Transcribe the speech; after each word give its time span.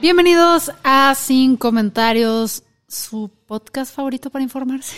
Bienvenidos 0.00 0.70
a 0.84 1.12
Sin 1.16 1.56
Comentarios, 1.56 2.62
su 2.86 3.32
podcast 3.46 3.92
favorito 3.92 4.30
para 4.30 4.44
informarse. 4.44 4.96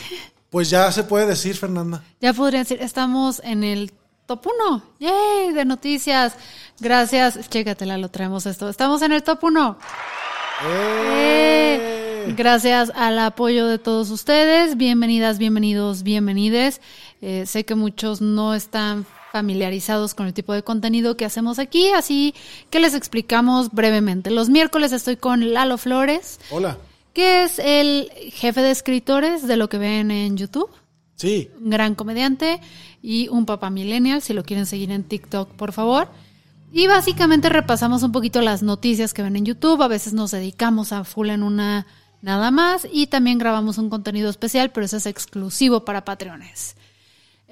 Pues 0.50 0.68
ya 0.68 0.92
se 0.92 1.04
puede 1.04 1.26
decir, 1.26 1.56
Fernanda. 1.56 2.02
Ya 2.20 2.34
podrían 2.34 2.64
decir, 2.64 2.82
estamos 2.82 3.40
en 3.42 3.64
el 3.64 3.92
top 4.26 4.48
1, 4.68 4.82
¡yay! 4.98 5.54
De 5.54 5.64
noticias. 5.64 6.34
Gracias, 6.80 7.48
chécatela, 7.48 7.96
lo 7.96 8.10
traemos 8.10 8.44
esto. 8.44 8.68
Estamos 8.68 9.00
en 9.00 9.12
el 9.12 9.22
top 9.22 9.44
1. 9.44 9.78
¡Eh! 10.64 12.34
Gracias 12.36 12.92
al 12.94 13.18
apoyo 13.20 13.66
de 13.68 13.78
todos 13.78 14.10
ustedes. 14.10 14.76
Bienvenidas, 14.76 15.38
bienvenidos, 15.38 16.02
bienvenides. 16.02 16.82
Eh, 17.22 17.46
sé 17.46 17.64
que 17.64 17.74
muchos 17.74 18.20
no 18.20 18.54
están 18.54 19.06
familiarizados 19.32 20.14
con 20.14 20.26
el 20.26 20.34
tipo 20.34 20.52
de 20.52 20.62
contenido 20.62 21.16
que 21.16 21.24
hacemos 21.24 21.58
aquí, 21.58 21.88
así 21.90 22.34
que 22.70 22.80
les 22.80 22.94
explicamos 22.94 23.70
brevemente. 23.72 24.30
Los 24.30 24.48
miércoles 24.48 24.92
estoy 24.92 25.16
con 25.16 25.52
Lalo 25.52 25.78
Flores, 25.78 26.40
Hola. 26.50 26.78
que 27.12 27.44
es 27.44 27.58
el 27.58 28.10
jefe 28.32 28.60
de 28.60 28.70
escritores 28.70 29.46
de 29.46 29.56
lo 29.56 29.68
que 29.68 29.78
ven 29.78 30.10
en 30.10 30.36
YouTube. 30.36 30.70
Sí, 31.16 31.50
Un 31.62 31.70
gran 31.70 31.94
comediante 31.94 32.60
y 33.02 33.28
un 33.28 33.44
papá 33.46 33.68
millennial, 33.70 34.22
si 34.22 34.32
lo 34.32 34.42
quieren 34.42 34.66
seguir 34.66 34.90
en 34.90 35.04
TikTok, 35.04 35.50
por 35.50 35.72
favor. 35.72 36.08
Y 36.72 36.86
básicamente 36.86 37.48
repasamos 37.48 38.02
un 38.02 38.12
poquito 38.12 38.40
las 38.40 38.62
noticias 38.62 39.12
que 39.12 39.22
ven 39.22 39.36
en 39.36 39.44
YouTube, 39.44 39.82
a 39.82 39.88
veces 39.88 40.12
nos 40.12 40.30
dedicamos 40.30 40.92
a 40.92 41.04
full 41.04 41.28
en 41.30 41.42
una 41.42 41.86
nada 42.22 42.50
más 42.50 42.86
y 42.90 43.06
también 43.06 43.38
grabamos 43.38 43.78
un 43.78 43.90
contenido 43.90 44.28
especial, 44.30 44.70
pero 44.70 44.86
eso 44.86 44.96
es 44.98 45.06
exclusivo 45.06 45.84
para 45.84 46.04
Patreones. 46.04 46.76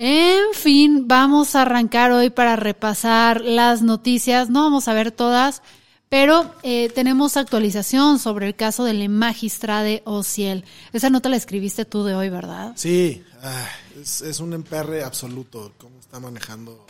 En 0.01 0.55
fin, 0.55 1.09
vamos 1.09 1.57
a 1.57 1.63
arrancar 1.63 2.13
hoy 2.13 2.31
para 2.31 2.55
repasar 2.55 3.41
las 3.41 3.83
noticias. 3.83 4.49
No 4.49 4.63
vamos 4.63 4.87
a 4.87 4.95
ver 4.95 5.11
todas, 5.11 5.61
pero 6.09 6.55
eh, 6.63 6.89
tenemos 6.95 7.37
actualización 7.37 8.21
sobre 8.21 8.47
el 8.47 8.55
caso 8.55 8.85
del 8.85 9.09
magistrade 9.09 10.03
Ociel. 10.05 10.65
Esa 10.93 11.11
nota 11.11 11.29
la 11.29 11.37
escribiste 11.37 11.85
tú 11.85 12.05
de 12.05 12.15
hoy, 12.15 12.29
¿verdad? 12.29 12.73
sí. 12.77 13.25
ah, 13.43 13.69
es, 14.01 14.39
un 14.39 14.53
emperre 14.53 15.03
absoluto 15.03 15.73
cómo 15.79 15.99
está 15.99 16.21
manejando 16.21 16.87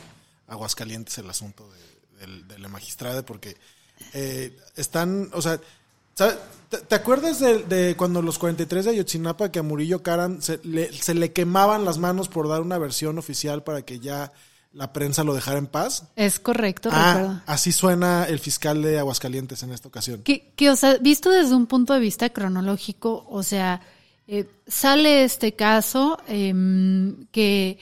Aguascalientes 0.47 1.17
el 1.19 1.31
asunto 1.31 1.67
de, 1.71 2.27
del- 2.27 2.47
de 2.47 2.59
la 2.59 2.69
magistrada, 2.69 3.23
porque 3.25 3.57
eh, 4.13 4.55
están, 4.77 5.31
o 5.33 5.41
sea. 5.41 5.59
¿Te, 6.69 6.79
te 6.79 6.95
acuerdas 6.95 7.41
de, 7.41 7.63
de 7.65 7.97
cuando 7.97 8.21
los 8.21 8.39
43 8.39 8.85
de 8.85 8.91
Ayotzinapa 8.91 9.51
que 9.51 9.59
a 9.61 9.63
Murillo 9.63 10.03
Karam 10.03 10.43
se 10.43 10.61
le, 10.65 10.93
se 10.93 11.15
le 11.15 11.33
quemaban 11.33 11.85
las 11.85 11.99
manos 11.99 12.29
por 12.29 12.49
dar 12.49 12.61
una 12.61 12.77
versión 12.79 13.19
oficial 13.19 13.63
para 13.63 13.83
que 13.83 14.01
ya 14.01 14.33
la 14.75 14.93
prensa 14.93 15.25
lo 15.25 15.33
dejara 15.35 15.59
en 15.59 15.67
paz? 15.67 16.05
Es 16.15 16.39
correcto, 16.39 16.91
Ah, 16.93 17.15
recuerdo. 17.17 17.43
así 17.47 17.73
suena 17.73 18.25
el 18.25 18.39
fiscal 18.39 18.83
de 18.83 18.99
Aguascalientes 18.99 19.63
en 19.63 19.73
esta 19.73 19.89
ocasión. 19.89 20.23
Que, 20.23 20.53
que, 20.57 20.69
o 20.69 20.77
sea, 20.77 20.99
visto 20.99 21.31
desde 21.31 21.55
un 21.55 21.67
punto 21.67 21.95
de 21.95 22.01
vista 22.01 22.29
cronológico, 22.29 23.27
o 23.31 23.43
sea, 23.43 23.81
eh, 24.27 24.47
sale 24.67 25.25
este 25.25 25.55
caso 25.55 26.19
em, 26.29 27.27
que, 27.33 27.79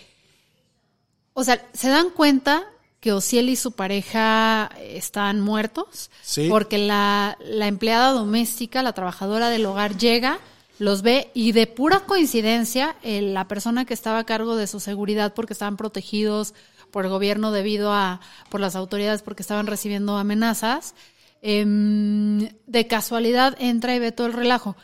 o 1.33 1.43
sea, 1.43 1.67
se 1.73 1.89
dan 1.89 2.11
cuenta 2.11 2.63
que 3.07 3.13
Ociel 3.13 3.49
y 3.51 3.55
su 3.55 3.71
pareja 3.71 4.69
están 4.81 5.41
muertos, 5.41 6.11
Sí. 6.23 6.49
porque 6.51 6.77
la, 6.77 7.39
la 7.41 7.69
empleada 7.69 8.11
doméstica, 8.11 8.83
la 8.83 8.95
trabajadora 8.95 9.49
del 9.49 9.65
hogar, 9.67 9.97
llega, 9.97 10.41
los 10.81 11.03
ve 11.03 11.31
y 11.33 11.53
de 11.53 11.69
pura 11.69 12.01
coincidencia, 12.01 12.97
eh, 13.05 13.23
la 13.23 13.47
persona 13.47 13.85
que 13.85 13.95
estaba 13.95 14.19
a 14.19 14.25
cargo 14.27 14.57
de 14.57 14.67
su 14.67 14.81
seguridad, 14.81 15.35
porque 15.35 15.53
estaban 15.53 15.77
protegidos 15.77 16.53
por 16.91 17.05
el 17.05 17.13
gobierno 17.13 17.53
debido 17.53 17.93
a, 17.93 18.21
por 18.51 18.61
las 18.61 18.75
autoridades, 18.75 19.23
porque 19.23 19.43
estaban 19.45 19.69
recibiendo 19.69 20.17
amenazas, 20.17 20.97
em, 21.43 22.49
de 22.67 22.87
casualidad 22.89 23.55
entra 23.61 23.95
y 23.95 24.01
ve 24.01 24.11
todo 24.11 24.27
el 24.27 24.33
relajo. 24.33 24.75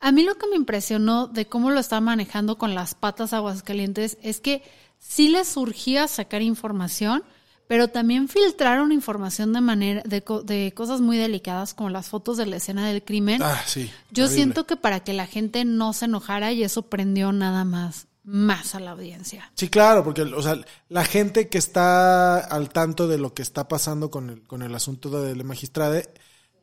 A 0.00 0.10
mí 0.10 0.24
lo 0.24 0.34
que 0.34 0.48
me 0.48 0.56
impresionó 0.56 1.28
de 1.28 1.46
cómo 1.46 1.70
lo 1.70 1.78
está 1.78 2.00
manejando 2.00 2.58
con 2.58 2.74
las 2.74 2.96
patas 2.96 3.32
Aguascalientes 3.32 4.18
es 4.22 4.40
que 4.40 4.64
sí 4.98 5.28
les 5.28 5.46
surgía 5.46 6.08
sacar 6.08 6.42
información, 6.42 7.22
pero 7.70 7.86
también 7.86 8.28
filtraron 8.28 8.90
información 8.90 9.52
de 9.52 9.60
manera 9.60 10.02
de, 10.04 10.24
de 10.42 10.72
cosas 10.74 11.00
muy 11.00 11.16
delicadas 11.18 11.72
como 11.72 11.88
las 11.88 12.08
fotos 12.08 12.36
de 12.36 12.44
la 12.44 12.56
escena 12.56 12.88
del 12.88 13.04
crimen. 13.04 13.40
Ah, 13.44 13.62
sí. 13.64 13.88
Yo 14.10 14.26
siento 14.26 14.66
que 14.66 14.74
para 14.74 15.04
que 15.04 15.12
la 15.12 15.28
gente 15.28 15.64
no 15.64 15.92
se 15.92 16.06
enojara 16.06 16.50
y 16.50 16.64
eso 16.64 16.82
prendió 16.82 17.30
nada 17.30 17.64
más 17.64 18.08
más 18.24 18.74
a 18.74 18.80
la 18.80 18.90
audiencia. 18.90 19.52
Sí, 19.54 19.68
claro, 19.68 20.02
porque 20.02 20.22
o 20.22 20.42
sea, 20.42 20.58
la 20.88 21.04
gente 21.04 21.48
que 21.48 21.58
está 21.58 22.40
al 22.40 22.70
tanto 22.70 23.06
de 23.06 23.18
lo 23.18 23.34
que 23.34 23.42
está 23.42 23.68
pasando 23.68 24.10
con 24.10 24.30
el, 24.30 24.42
con 24.42 24.62
el 24.62 24.74
asunto 24.74 25.22
de 25.22 25.36
la 25.36 25.44
magistrada 25.44 26.02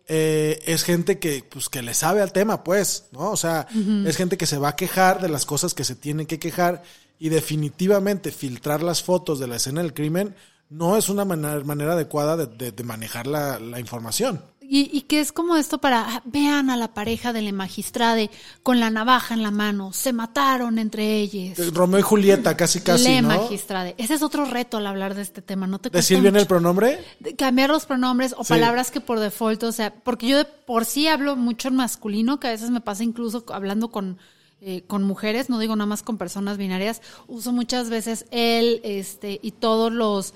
eh, 0.09 0.59
es 0.66 0.84
gente 0.84 1.19
que, 1.19 1.41
pues, 1.50 1.69
que 1.69 1.84
le 1.84 1.94
sabe 1.94 2.22
al 2.22 2.34
tema, 2.34 2.66
pues, 2.66 3.06
¿no? 3.13 3.31
O 3.31 3.38
sea, 3.38 3.66
es 4.06 4.18
gente 4.18 4.35
que 4.35 4.45
se 4.45 4.57
va 4.57 4.69
a 4.69 4.75
quejar 4.75 5.22
de 5.22 5.29
las 5.29 5.45
cosas 5.45 5.74
que 5.74 5.85
se 5.85 5.95
tienen 5.95 6.25
que 6.25 6.38
quejar 6.38 6.84
y 7.18 7.29
definitivamente 7.29 8.34
filtrar 8.34 8.84
las 8.84 9.03
fotos 9.03 9.39
de 9.39 9.47
la 9.47 9.56
escena 9.56 9.81
del 9.81 9.94
crimen 9.94 10.35
no 10.70 10.98
es 10.98 11.10
una 11.10 11.26
manera, 11.26 11.60
manera 11.64 11.94
adecuada 11.94 12.36
de, 12.38 12.46
de- 12.48 12.72
de 12.72 12.84
manejar 12.84 13.28
la, 13.28 13.60
la 13.60 13.80
información. 13.80 14.42
Y, 14.70 14.90
y 14.92 15.04
que 15.04 15.22
es 15.22 15.32
como 15.32 15.56
esto 15.56 15.78
para, 15.78 16.02
ah, 16.18 16.22
vean 16.26 16.70
a 16.70 16.76
la 16.76 16.94
pareja 16.94 17.32
de 17.32 17.42
la 17.42 17.54
magistrade 17.54 18.30
con 18.64 18.82
la 18.82 18.90
navaja 18.90 19.34
en 19.34 19.42
la 19.42 19.50
mano, 19.50 19.94
se 19.94 20.12
mataron 20.12 20.78
entre 20.78 21.20
ellos. 21.22 21.58
Eh, 21.58 21.72
Romeo 21.74 22.00
y 22.02 22.04
Julieta, 22.04 22.58
casi 22.58 22.82
casi, 22.82 23.06
Le 23.06 23.22
¿no? 23.22 23.30
magistrade. 23.30 23.96
Ese 23.98 24.16
es 24.16 24.22
otro 24.22 24.44
reto 24.44 24.76
al 24.76 24.88
hablar 24.88 25.16
de 25.16 25.22
este 25.22 25.42
tema, 25.42 25.68
¿no 25.68 25.80
te 25.80 25.90
Decir 25.90 26.20
bien 26.20 26.36
el 26.36 26.48
pronombre. 26.48 27.00
De 27.22 27.34
cambiar 27.38 27.70
los 27.70 27.86
pronombres 27.86 28.36
o 28.38 28.44
Sí. 28.44 28.50
palabras 28.50 28.92
que 28.92 29.00
por 29.00 29.22
default, 29.22 29.64
o 29.64 29.72
sea, 29.72 29.94
porque 30.04 30.28
yo 30.28 30.38
de 30.40 30.44
por 30.44 30.84
sí 30.84 31.08
hablo 31.08 31.38
mucho 31.38 31.70
en 31.70 31.76
masculino, 31.78 32.42
que 32.42 32.48
a 32.48 32.52
veces 32.52 32.70
me 32.70 32.82
pasa 32.82 33.06
incluso 33.06 33.46
hablando 33.54 33.90
con, 33.90 34.18
eh, 34.60 34.84
con 34.86 35.02
mujeres, 35.04 35.50
no 35.50 35.60
digo 35.60 35.78
nada 35.78 35.86
más 35.88 36.04
con 36.04 36.18
personas 36.18 36.58
binarias, 36.58 37.02
uso 37.28 37.54
muchas 37.54 37.90
veces 37.90 38.26
él, 38.32 38.82
este, 38.84 39.40
y 39.42 39.52
todos 39.52 39.94
los, 39.94 40.34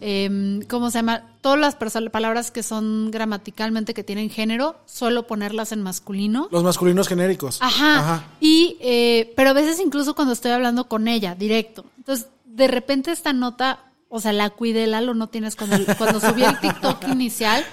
em, 0.00 0.62
¿cómo 0.62 0.90
se 0.90 0.98
llama? 0.98 1.24
Todas 1.40 1.58
las 1.58 1.76
palabras 2.10 2.50
que 2.50 2.62
son 2.62 3.10
gramaticalmente 3.10 3.94
que 3.94 4.04
tienen 4.04 4.30
género, 4.30 4.76
suelo 4.86 5.26
ponerlas 5.26 5.72
en 5.72 5.82
masculino. 5.82 6.48
Los 6.50 6.62
masculinos 6.62 7.08
genéricos. 7.08 7.58
Ajá. 7.60 8.24
Y, 8.40 8.76
eh, 8.80 9.32
pero 9.36 9.50
a 9.50 9.52
veces 9.54 9.80
incluso 9.80 10.14
cuando 10.14 10.32
estoy 10.34 10.52
hablando 10.52 10.88
con 10.88 11.08
ella, 11.08 11.34
directo. 11.34 11.84
Entonces, 11.98 12.28
de 12.44 12.68
repente 12.68 13.10
esta 13.10 13.32
nota, 13.32 13.86
o 14.08 14.20
sea, 14.20 14.32
la 14.32 14.50
cuidé, 14.50 14.86
Lalo, 14.86 15.14
no 15.14 15.28
tienes 15.28 15.56
cuando, 15.56 15.76
cuando 15.98 16.20
subí 16.20 16.44
el 16.44 16.58
TikTok 16.60 17.08
inicial, 17.08 17.64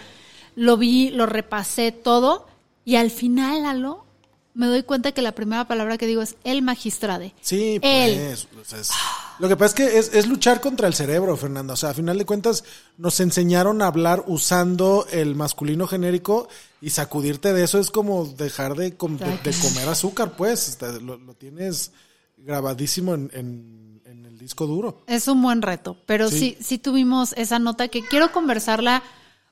lo 0.55 0.77
vi, 0.77 1.09
lo 1.09 1.25
repasé 1.25 1.91
todo, 1.91 2.47
y 2.85 2.95
al 2.95 3.11
final, 3.11 3.63
Lalo, 3.63 4.05
me 4.53 4.65
doy 4.65 4.83
cuenta 4.83 5.11
que 5.11 5.21
la 5.21 5.33
primera 5.33 5.67
palabra 5.67 5.97
que 5.97 6.07
digo 6.07 6.21
es 6.21 6.35
el 6.43 6.61
magistrade. 6.61 7.33
Sí, 7.41 7.79
pues. 7.79 8.47
o 8.59 8.65
sea, 8.65 8.79
es- 8.79 8.91
lo 9.39 9.47
que 9.47 9.55
pasa 9.55 9.65
es 9.67 9.73
que 9.73 9.97
es, 9.99 10.13
es 10.13 10.27
luchar 10.27 10.61
contra 10.61 10.87
el 10.87 10.93
cerebro, 10.93 11.35
Fernanda. 11.37 11.73
O 11.73 11.77
sea, 11.77 11.89
a 11.91 11.93
final 11.93 12.17
de 12.17 12.25
cuentas, 12.25 12.63
nos 12.97 13.19
enseñaron 13.19 13.81
a 13.81 13.87
hablar 13.87 14.23
usando 14.27 15.07
el 15.11 15.35
masculino 15.35 15.87
genérico 15.87 16.47
y 16.81 16.89
sacudirte 16.91 17.53
de 17.53 17.63
eso 17.63 17.79
es 17.79 17.89
como 17.91 18.25
dejar 18.25 18.75
de, 18.75 18.95
com- 18.97 19.17
de- 19.17 19.25
de 19.25 19.53
comer 19.61 19.87
azúcar, 19.89 20.33
pues. 20.37 20.69
Este, 20.69 20.99
Lo, 21.01 21.17
lo 21.17 21.33
tienes 21.33 21.91
grabadísimo 22.37 23.13
en, 23.13 23.29
en- 23.33 24.01
en 24.05 24.25
el 24.25 24.37
disco 24.37 24.65
duro. 24.65 25.03
Es 25.07 25.27
un 25.27 25.41
buen 25.41 25.61
reto, 25.61 25.97
pero 26.05 26.29
sí. 26.29 26.55
Sí. 26.57 26.57
sí, 26.61 26.77
tuvimos 26.77 27.33
esa 27.33 27.59
nota 27.59 27.87
que 27.89 28.01
quiero 28.03 28.31
conversarla 28.31 29.03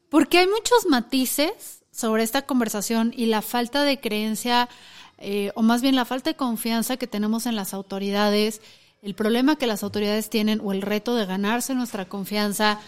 porque 0.10 0.40
hay 0.40 0.48
muchos 0.48 0.86
matices 0.90 1.84
sobre 1.92 2.24
esta 2.24 2.44
conversación 2.46 3.14
y 3.16 3.26
la 3.28 3.42
falta 3.42 3.84
de 3.84 4.00
creencia, 4.00 4.70
eh, 5.18 5.52
o 5.56 5.62
más 5.62 5.82
bien 5.82 5.96
la 5.96 6.06
falta 6.06 6.30
de 6.30 6.36
confianza 6.36 6.98
que 6.98 7.08
tenemos 7.08 7.46
en 7.46 7.56
las 7.56 7.74
autoridades, 7.74 8.62
el 9.02 9.14
problema 9.14 9.56
que 9.56 9.68
las 9.68 9.84
autoridades 9.84 10.30
tienen 10.30 10.62
o 10.64 10.72
el 10.72 10.82
reto 10.82 11.16
de 11.16 11.26
ganarse 11.26 11.76
nuestra 11.76 12.06
confianza, 12.06 12.80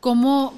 cómo, 0.00 0.54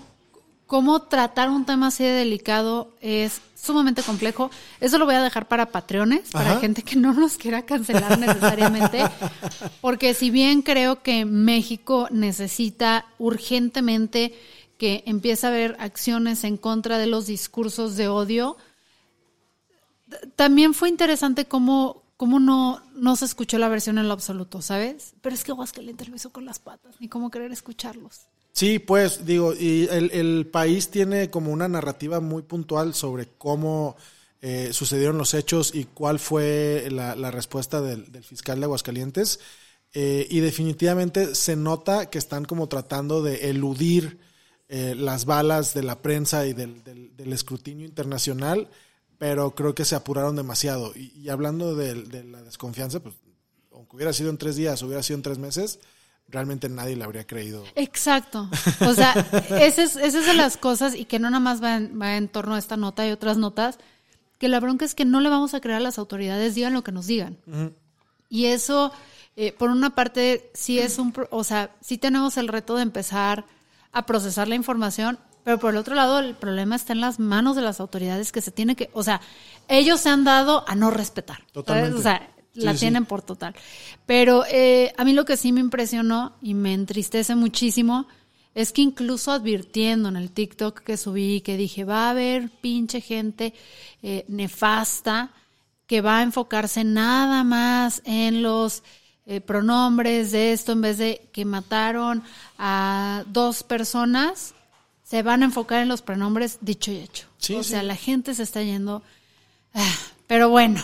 cómo 0.67 1.03
tratar 1.03 1.51
un 1.51 1.65
tema 1.65 1.89
así 1.89 2.05
de 2.05 2.11
delicado 2.11 2.91
es 3.01 3.41
sumamente 3.55 4.03
complejo. 4.03 4.51
Eso 4.81 4.99
lo 4.99 5.05
voy 5.05 5.15
a 5.15 5.23
dejar 5.23 5.49
para 5.49 5.67
patrones, 5.67 6.31
para 6.31 6.53
Ajá. 6.53 6.61
gente 6.61 6.83
que 6.83 6.97
no 6.97 7.13
nos 7.13 7.37
quiera 7.37 7.63
cancelar 7.63 8.19
necesariamente, 8.19 9.03
porque 9.81 10.15
si 10.15 10.31
bien 10.31 10.63
creo 10.63 11.03
que 11.03 11.25
México 11.25 12.09
necesita 12.11 13.07
urgentemente 13.19 14.35
que 14.79 15.03
empiece 15.05 15.47
a 15.47 15.51
haber 15.51 15.77
acciones 15.79 16.43
en 16.45 16.57
contra 16.57 16.97
de 16.97 17.07
los 17.07 17.27
discursos 17.27 17.97
de 17.97 18.09
odio, 18.09 18.57
también 20.37 20.75
fue 20.75 20.89
interesante 20.89 21.45
cómo, 21.45 22.03
cómo 22.21 22.39
no, 22.39 22.83
no 22.95 23.17
se 23.17 23.25
escuchó 23.25 23.57
la 23.57 23.71
versión 23.71 23.97
en 23.97 24.07
lo 24.07 24.13
absoluto, 24.13 24.61
¿sabes? 24.61 25.15
Pero 25.23 25.35
es 25.35 25.43
que 25.43 25.53
Aguascalientes 25.53 26.07
lo 26.11 26.17
hizo 26.17 26.31
con 26.31 26.45
las 26.45 26.59
patas, 26.59 26.97
ni 27.01 27.09
cómo 27.09 27.31
querer 27.31 27.51
escucharlos. 27.51 28.27
Sí, 28.53 28.79
pues 28.79 29.25
digo, 29.25 29.55
y 29.55 29.89
el, 29.91 30.11
el 30.11 30.47
país 30.47 30.91
tiene 30.91 31.31
como 31.31 31.51
una 31.51 31.67
narrativa 31.67 32.21
muy 32.21 32.43
puntual 32.43 32.93
sobre 32.93 33.27
cómo 33.39 33.97
eh, 34.43 34.69
sucedieron 34.75 35.17
los 35.17 35.33
hechos 35.33 35.75
y 35.75 35.85
cuál 35.87 36.19
fue 36.19 36.89
la, 36.91 37.17
la 37.17 37.31
respuesta 37.31 37.81
del, 37.81 38.13
del 38.13 38.23
fiscal 38.23 38.61
de 38.61 38.65
Aguascalientes. 38.67 39.41
Eh, 39.95 40.27
y 40.29 40.41
definitivamente 40.41 41.35
se 41.35 41.57
nota 41.57 42.11
que 42.11 42.19
están 42.19 42.45
como 42.45 42.69
tratando 42.69 43.23
de 43.23 43.49
eludir 43.49 44.19
eh, 44.69 44.95
las 44.95 45.25
balas 45.25 45.73
de 45.73 45.85
la 45.85 46.03
prensa 46.03 46.47
y 46.47 46.53
del, 46.53 46.85
del- 46.85 47.17
del 47.17 47.33
escrutinio 47.33 47.87
internacional, 47.87 48.69
pero 49.21 49.55
creo 49.55 49.75
que 49.75 49.85
se 49.85 49.95
apuraron 49.95 50.35
demasiado. 50.35 50.93
Y, 50.97 51.13
y 51.15 51.29
hablando 51.29 51.75
de, 51.75 51.93
de 51.95 52.25
la 52.25 52.43
desconfianza, 52.43 53.01
pues 53.01 53.17
aunque 53.71 53.97
hubiera 53.97 54.15
sido 54.15 54.31
en 54.31 54.39
tres 54.39 54.57
días, 54.57 54.83
hubiera 54.83 55.03
sido 55.03 55.19
en 55.19 55.23
tres 55.23 55.37
meses, 55.37 55.79
realmente 56.27 56.71
nadie 56.71 56.97
le 56.97 57.05
habría 57.05 57.27
creído. 57.27 57.63
Exacto. 57.75 58.49
O 58.89 58.95
sea, 58.95 59.13
esa 59.61 59.83
es, 59.83 59.97
esa 59.97 60.21
es 60.21 60.27
de 60.27 60.33
las 60.33 60.57
cosas 60.57 60.95
y 60.95 61.05
que 61.05 61.19
no 61.19 61.29
nada 61.29 61.39
más 61.39 61.63
va 61.63 61.77
en, 61.77 62.01
va 62.01 62.17
en 62.17 62.29
torno 62.29 62.55
a 62.55 62.59
esta 62.59 62.79
nota 62.79 63.07
y 63.07 63.11
otras 63.11 63.37
notas, 63.37 63.79
que 64.39 64.49
la 64.49 64.59
bronca 64.59 64.87
es 64.87 64.95
que 64.95 65.05
no 65.05 65.21
le 65.21 65.29
vamos 65.29 65.53
a 65.53 65.61
creer 65.61 65.77
a 65.77 65.81
las 65.81 65.99
autoridades, 65.99 66.55
digan 66.55 66.73
lo 66.73 66.83
que 66.83 66.93
nos 66.93 67.07
digan. 67.07 67.37
Y 68.31 68.47
eso, 68.47 68.91
eh, 69.37 69.53
por 69.53 69.69
una 69.69 69.95
parte, 69.95 70.51
sí 70.55 70.79
es 70.79 70.99
un, 70.99 71.13
o 71.31 71.45
sea, 71.45 71.77
sí 71.83 71.99
tenemos 71.99 72.39
el 72.39 72.49
reto 72.49 72.75
de 72.77 72.85
empezar 72.85 73.45
a 73.93 74.07
procesar 74.07 74.49
la 74.49 74.55
información, 74.55 75.19
pero 75.45 75.59
por 75.59 75.73
el 75.73 75.79
otro 75.79 75.95
lado, 75.95 76.19
el 76.19 76.35
problema 76.35 76.77
está 76.77 76.93
en 76.93 77.01
las 77.01 77.19
manos 77.19 77.57
de 77.57 77.63
las 77.63 77.81
autoridades 77.81 78.33
que 78.33 78.41
se 78.41 78.51
tiene 78.51 78.77
que, 78.77 78.91
o 78.93 79.03
sea, 79.03 79.21
ellos 79.69 80.01
se 80.01 80.09
han 80.09 80.25
dado 80.25 80.65
a 80.69 80.75
no 80.75 80.91
respetar. 80.91 81.39
¿sabes? 81.39 81.53
Totalmente. 81.53 81.99
O 81.99 82.03
sea, 82.03 82.31
la 82.55 82.75
sí. 82.75 82.81
tienen 82.81 83.07
por 83.07 83.23
total. 83.23 83.55
Pero 84.07 84.45
eh, 84.51 84.93
a 84.97 85.05
mí 85.05 85.13
lo 85.13 85.25
que 85.25 85.37
sí 85.37 85.53
me 85.53 85.61
impresionó 85.61 86.35
y 86.43 86.55
me 86.55 86.75
entristece 86.75 87.35
muchísimo 87.35 88.07
es 88.55 88.73
que 88.73 88.83
incluso 88.83 89.31
advirtiendo 89.31 90.09
en 90.09 90.17
el 90.17 90.31
TikTok 90.31 90.81
que 90.81 90.97
subí, 90.97 91.41
que 91.41 91.57
dije, 91.57 91.85
va 91.85 92.07
a 92.07 92.11
haber 92.11 92.51
pinche 92.61 93.01
gente 93.01 93.55
eh, 94.03 94.25
nefasta 94.29 95.31
que 95.87 96.01
va 96.01 96.19
a 96.19 96.23
enfocarse 96.23 96.85
nada 96.85 97.43
más 97.45 98.03
en 98.05 98.43
los 98.43 98.83
eh, 99.27 99.41
pronombres 99.41 100.33
de 100.33 100.53
esto, 100.53 100.73
en 100.73 100.81
vez 100.81 100.99
de 100.99 101.29
que 101.33 101.45
mataron 101.45 102.23
a 102.59 103.25
dos 103.27 103.63
personas, 103.63 104.55
se 105.11 105.23
van 105.23 105.43
a 105.43 105.47
enfocar 105.47 105.81
en 105.81 105.89
los 105.89 106.03
pronombres 106.03 106.59
dicho 106.61 106.93
y 106.93 106.99
hecho. 106.99 107.27
Sí, 107.39 107.57
o 107.57 107.65
sí. 107.65 107.71
sea, 107.71 107.83
la 107.83 107.97
gente 107.97 108.33
se 108.33 108.45
está 108.45 108.63
yendo. 108.63 109.03
Ah, 109.75 109.93
Pero 110.29 110.51
bueno, 110.51 110.81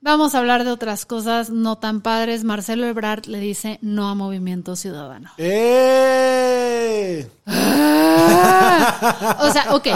vamos 0.00 0.34
a 0.34 0.38
hablar 0.40 0.64
de 0.64 0.72
otras 0.72 1.06
cosas 1.06 1.50
no 1.50 1.78
tan 1.78 2.00
padres. 2.00 2.42
Marcelo 2.42 2.86
Ebrard 2.88 3.26
le 3.26 3.38
dice 3.38 3.78
no 3.80 4.08
a 4.08 4.16
Movimiento 4.16 4.74
Ciudadano. 4.74 5.30
¡Eh! 5.38 7.28
Ah, 7.46 9.36
o 9.40 9.52
sea, 9.52 9.74
ok, 9.74 9.86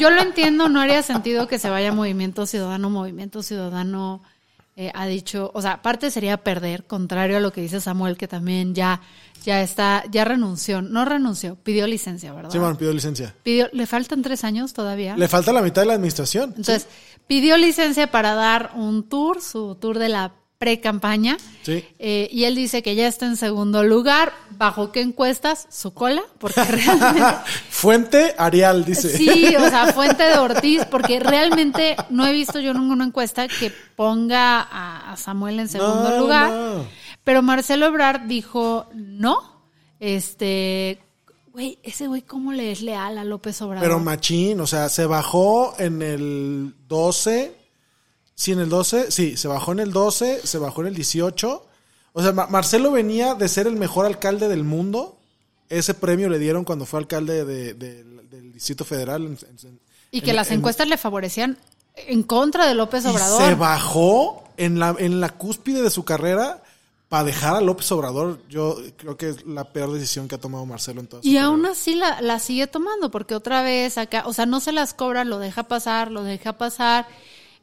yo 0.00 0.10
lo 0.10 0.20
entiendo, 0.20 0.68
no 0.68 0.80
haría 0.80 1.02
sentido 1.02 1.48
que 1.48 1.58
se 1.58 1.70
vaya 1.70 1.92
Movimiento 1.92 2.44
Ciudadano. 2.44 2.90
Movimiento 2.90 3.42
Ciudadano 3.42 4.22
eh, 4.76 4.90
ha 4.94 5.06
dicho, 5.06 5.50
o 5.54 5.62
sea, 5.62 5.72
aparte 5.72 6.10
sería 6.10 6.36
perder, 6.36 6.84
contrario 6.84 7.38
a 7.38 7.40
lo 7.40 7.52
que 7.52 7.60
dice 7.62 7.80
Samuel, 7.80 8.16
que 8.18 8.28
también 8.28 8.74
ya, 8.74 9.00
ya 9.44 9.60
está, 9.62 10.04
ya 10.10 10.24
renunció, 10.24 10.82
no 10.82 11.04
renunció, 11.04 11.56
pidió 11.56 11.86
licencia, 11.86 12.32
¿verdad? 12.32 12.50
Sí, 12.50 12.58
man, 12.58 12.76
pidió 12.76 12.92
licencia. 12.92 13.34
Pidió, 13.42 13.68
le 13.72 13.86
faltan 13.86 14.22
tres 14.22 14.44
años 14.44 14.72
todavía. 14.72 15.16
Le 15.16 15.28
falta 15.28 15.52
la 15.52 15.62
mitad 15.62 15.82
de 15.82 15.86
la 15.88 15.94
administración. 15.94 16.50
Entonces, 16.56 16.86
pidió 17.26 17.56
licencia 17.56 18.10
para 18.10 18.34
dar 18.34 18.70
un 18.74 19.08
tour, 19.08 19.40
su 19.42 19.74
tour 19.76 19.98
de 19.98 20.08
la 20.08 20.32
pre-campaña. 20.58 21.36
Sí. 21.62 21.84
Eh, 21.98 22.28
y 22.32 22.44
él 22.44 22.54
dice 22.54 22.82
que 22.82 22.94
ya 22.94 23.06
está 23.06 23.26
en 23.26 23.36
segundo 23.36 23.82
lugar. 23.84 24.32
¿Bajo 24.56 24.92
qué 24.92 25.02
encuestas? 25.02 25.66
Su 25.70 25.92
cola, 25.92 26.22
porque 26.38 26.62
realmente... 26.64 27.22
Fuente 27.68 28.34
Arial, 28.38 28.84
dice. 28.84 29.14
Sí, 29.14 29.54
o 29.56 29.68
sea, 29.68 29.92
fuente 29.92 30.22
de 30.22 30.38
Ortiz, 30.38 30.84
porque 30.90 31.20
realmente 31.20 31.96
no 32.08 32.24
he 32.26 32.32
visto 32.32 32.60
yo 32.60 32.72
ninguna 32.72 33.04
encuesta 33.04 33.46
que 33.48 33.72
ponga 33.96 34.60
a, 34.62 35.12
a 35.12 35.16
Samuel 35.16 35.58
en 35.60 35.68
segundo 35.68 36.08
No, 36.10 36.18
lugar. 36.20 36.50
no. 36.50 37.03
Pero 37.24 37.42
Marcelo 37.42 37.86
Ebrard 37.86 38.22
dijo 38.22 38.86
no. 38.94 39.54
Este, 40.00 41.00
güey, 41.52 41.78
ese 41.82 42.06
güey 42.06 42.22
cómo 42.22 42.52
le 42.52 42.70
es 42.72 42.82
leal 42.82 43.16
a 43.18 43.24
López 43.24 43.60
Obrador. 43.62 43.82
Pero 43.88 43.98
machín, 44.00 44.60
o 44.60 44.66
sea, 44.66 44.88
se 44.88 45.06
bajó 45.06 45.74
en 45.78 46.02
el 46.02 46.74
12. 46.88 47.54
Sí, 48.34 48.52
en 48.52 48.60
el 48.60 48.68
12. 48.68 49.10
Sí, 49.10 49.36
se 49.36 49.48
bajó 49.48 49.72
en 49.72 49.80
el 49.80 49.92
12, 49.92 50.46
se 50.46 50.58
bajó 50.58 50.82
en 50.82 50.88
el 50.88 50.94
18. 50.94 51.66
O 52.12 52.22
sea, 52.22 52.32
Ma- 52.32 52.46
Marcelo 52.48 52.90
venía 52.90 53.34
de 53.34 53.48
ser 53.48 53.66
el 53.66 53.76
mejor 53.76 54.04
alcalde 54.06 54.48
del 54.48 54.64
mundo. 54.64 55.16
Ese 55.68 55.94
premio 55.94 56.28
le 56.28 56.38
dieron 56.38 56.64
cuando 56.64 56.84
fue 56.84 57.00
alcalde 57.00 57.44
de- 57.44 57.72
de- 57.74 58.04
del 58.04 58.52
Distrito 58.52 58.84
Federal. 58.84 59.22
en- 59.24 59.38
en- 59.66 59.80
y 60.10 60.20
que 60.20 60.30
en- 60.30 60.36
las 60.36 60.50
en- 60.50 60.58
encuestas 60.58 60.86
le 60.88 60.98
favorecían 60.98 61.56
en 61.96 62.22
contra 62.24 62.66
de 62.66 62.74
López 62.74 63.04
y 63.04 63.08
Obrador. 63.08 63.40
se 63.42 63.54
bajó 63.54 64.44
en 64.56 64.78
la, 64.78 64.94
en 64.98 65.20
la 65.20 65.30
cúspide 65.30 65.80
de 65.82 65.90
su 65.90 66.04
carrera 66.04 66.62
para 67.14 67.22
dejar 67.26 67.54
a 67.54 67.60
López 67.60 67.92
Obrador. 67.92 68.40
Yo 68.50 68.76
creo 68.96 69.16
que 69.16 69.28
es 69.28 69.46
la 69.46 69.62
peor 69.72 69.92
decisión 69.92 70.26
que 70.26 70.34
ha 70.34 70.40
tomado 70.40 70.66
Marcelo 70.66 70.98
en 71.00 71.06
toda 71.06 71.22
su 71.22 71.28
Y 71.28 71.34
carrera. 71.34 71.46
aún 71.46 71.64
así 71.64 71.94
la, 71.94 72.20
la 72.20 72.40
sigue 72.40 72.66
tomando, 72.66 73.08
porque 73.12 73.36
otra 73.36 73.62
vez 73.62 73.98
acá, 73.98 74.24
o 74.26 74.32
sea, 74.32 74.46
no 74.46 74.58
se 74.58 74.72
las 74.72 74.94
cobra, 74.94 75.22
lo 75.22 75.38
deja 75.38 75.62
pasar, 75.62 76.10
lo 76.10 76.24
deja 76.24 76.54
pasar. 76.54 77.06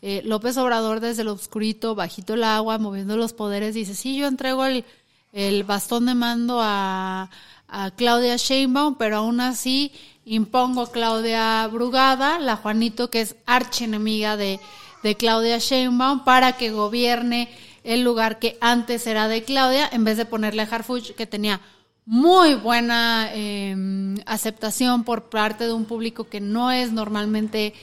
Eh, 0.01 0.21
López 0.23 0.55
Obrador 0.55 1.01
desde 1.01 1.23
el 1.23 1.27
oscurito, 1.27 1.95
bajito 1.95 2.35
el 2.35 2.45
agua, 2.45 2.77
moviendo 2.77 3.17
los 3.17 3.33
poderes, 3.33 3.73
dice, 3.75 3.93
sí, 3.93 4.15
yo 4.15 4.27
entrego 4.27 4.63
el, 4.63 4.85
el 5.33 5.65
bastón 5.65 6.05
de 6.05 6.15
mando 6.15 6.61
a, 6.63 7.29
a 7.67 7.91
Claudia 7.91 8.37
Sheinbaum, 8.37 8.95
pero 8.95 9.17
aún 9.17 9.41
así 9.41 9.91
impongo 10.23 10.83
a 10.83 10.91
Claudia 10.93 11.67
Brugada, 11.67 12.39
la 12.39 12.55
Juanito, 12.55 13.09
que 13.09 13.19
es 13.19 13.35
archienemiga 13.45 14.37
de, 14.37 14.61
de 15.03 15.17
Claudia 15.17 15.57
Sheinbaum, 15.57 16.23
para 16.23 16.53
que 16.53 16.71
gobierne 16.71 17.49
el 17.83 18.03
lugar 18.03 18.39
que 18.39 18.57
antes 18.61 19.07
era 19.07 19.27
de 19.27 19.43
Claudia, 19.43 19.89
en 19.91 20.03
vez 20.03 20.17
de 20.17 20.25
ponerle 20.25 20.61
a 20.61 20.65
Harfuch, 20.65 21.11
que 21.15 21.25
tenía 21.25 21.61
muy 22.05 22.55
buena 22.55 23.29
eh, 23.33 24.15
aceptación 24.25 25.03
por 25.03 25.29
parte 25.29 25.65
de 25.65 25.73
un 25.73 25.85
público 25.85 26.25
que 26.27 26.41
no 26.41 26.71
es 26.71 26.91
normalmente 26.91 27.73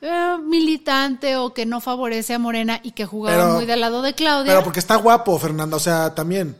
eh, 0.00 0.36
militante 0.44 1.36
o 1.36 1.54
que 1.54 1.64
no 1.66 1.80
favorece 1.80 2.34
a 2.34 2.38
Morena 2.38 2.80
y 2.82 2.92
que 2.92 3.06
jugaba 3.06 3.36
Pero- 3.44 3.54
muy 3.54 3.66
del 3.66 3.80
lado 3.80 4.02
de 4.02 4.14
Claudia. 4.14 4.52
Pero 4.52 4.64
porque 4.64 4.80
está 4.80 4.96
guapo, 4.96 5.38
Fernanda. 5.38 5.76
O 5.76 5.80
sea, 5.80 6.14
también. 6.14 6.56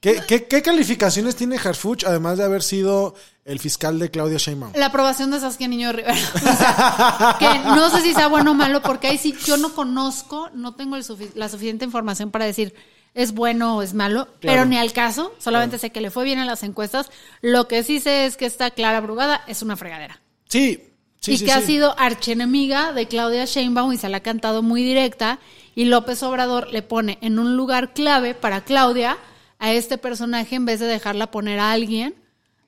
¿Qué, 0.00 0.22
qué, 0.26 0.44
qué 0.44 0.62
calificaciones 0.62 1.36
tiene 1.36 1.56
Harfuch 1.56 2.04
además 2.04 2.38
de 2.38 2.44
haber 2.44 2.62
sido 2.62 3.14
el 3.44 3.58
fiscal 3.58 3.98
de 3.98 4.10
Claudia 4.10 4.38
Sheinbaum? 4.38 4.72
La 4.74 4.86
aprobación 4.86 5.30
de 5.30 5.40
Saskia 5.40 5.68
Niño 5.68 5.92
Rivera. 5.92 6.18
O 6.34 6.38
sea, 6.38 7.36
que 7.38 7.58
no 7.60 7.90
sé 7.90 8.02
si 8.02 8.12
sea 8.12 8.28
bueno 8.28 8.50
o 8.50 8.54
malo, 8.54 8.82
porque 8.82 9.08
ahí 9.08 9.18
sí 9.18 9.34
yo 9.44 9.56
no 9.56 9.74
conozco, 9.74 10.50
no 10.54 10.74
tengo 10.74 10.96
el 10.96 11.04
la 11.34 11.48
suficiente 11.48 11.84
información 11.84 12.30
para 12.30 12.44
decir 12.44 12.74
es 13.16 13.32
bueno 13.32 13.78
o 13.78 13.82
es 13.82 13.94
malo, 13.94 14.28
pero 14.40 14.66
ni 14.66 14.76
al 14.76 14.92
caso, 14.92 15.34
solamente 15.38 15.78
sé 15.78 15.88
que 15.88 16.02
le 16.02 16.10
fue 16.10 16.24
bien 16.24 16.38
en 16.38 16.46
las 16.46 16.62
encuestas. 16.62 17.10
Lo 17.40 17.66
que 17.66 17.82
sí 17.82 17.98
sé 17.98 18.26
es 18.26 18.36
que 18.36 18.44
esta 18.44 18.70
Clara 18.70 19.00
Brugada 19.00 19.42
es 19.46 19.62
una 19.62 19.74
fregadera. 19.74 20.20
Sí, 20.48 20.82
sí, 21.18 21.32
y 21.32 21.38
sí, 21.38 21.46
que 21.46 21.52
ha 21.52 21.62
sido 21.62 21.98
archienemiga 21.98 22.92
de 22.92 23.08
Claudia 23.08 23.46
Sheinbaum 23.46 23.94
y 23.94 23.96
se 23.96 24.10
la 24.10 24.18
ha 24.18 24.22
cantado 24.22 24.62
muy 24.62 24.84
directa. 24.84 25.38
Y 25.74 25.86
López 25.86 26.22
Obrador 26.22 26.70
le 26.70 26.82
pone 26.82 27.16
en 27.22 27.38
un 27.38 27.56
lugar 27.56 27.94
clave 27.94 28.34
para 28.34 28.64
Claudia 28.64 29.16
a 29.58 29.72
este 29.72 29.98
personaje 29.98 30.56
en 30.56 30.64
vez 30.64 30.80
de 30.80 30.86
dejarla 30.86 31.30
poner 31.30 31.58
a 31.58 31.72
alguien 31.72 32.14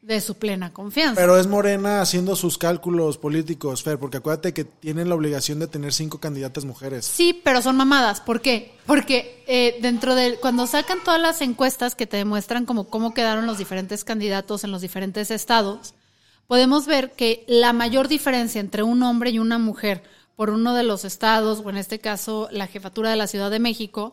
de 0.03 0.21
su 0.21 0.37
plena 0.37 0.73
confianza. 0.73 1.21
Pero 1.21 1.39
es 1.39 1.47
Morena 1.47 2.01
haciendo 2.01 2.35
sus 2.37 2.57
cálculos 2.57 3.19
políticos, 3.19 3.83
Fer, 3.83 3.99
porque 3.99 4.17
acuérdate 4.17 4.55
que 4.55 4.65
tienen 4.65 5.09
la 5.09 5.15
obligación 5.15 5.59
de 5.59 5.67
tener 5.67 5.93
cinco 5.93 6.19
candidatas 6.19 6.65
mujeres. 6.65 7.05
Sí, 7.05 7.39
pero 7.45 7.61
son 7.61 7.77
mamadas. 7.77 8.21
¿Por 8.21 8.41
qué? 8.41 8.75
Porque 8.87 9.45
eh, 9.47 9.77
dentro 9.83 10.15
de 10.15 10.37
cuando 10.37 10.67
sacan 10.67 10.99
todas 11.05 11.21
las 11.21 11.43
encuestas 11.43 11.95
que 11.95 12.07
te 12.07 12.17
demuestran 12.17 12.65
como 12.65 12.89
cómo 12.89 13.13
quedaron 13.13 13.47
los 13.47 13.59
diferentes 13.59 14.05
candidatos 14.05 14.65
en 14.65 14.71
los 14.71 14.81
diferentes 14.81 15.31
estados, 15.31 15.95
podemos 16.47 16.87
ver 16.87 17.13
que 17.13 17.45
la 17.47 17.73
mayor 17.73 18.09
diferencia 18.09 18.61
entre 18.61 18.83
un 18.83 19.03
hombre 19.03 19.31
y 19.31 19.39
una 19.39 19.59
mujer 19.59 20.03
por 20.37 20.51
uno 20.51 20.75
de 20.75 20.85
los 20.85 21.05
estados, 21.05 21.61
o 21.65 21.69
en 21.69 21.77
este 21.77 21.99
caso 21.99 22.49
la 22.53 22.69
jefatura 22.69 23.11
de 23.11 23.17
la 23.17 23.27
Ciudad 23.27 23.51
de 23.51 23.59
México, 23.59 24.13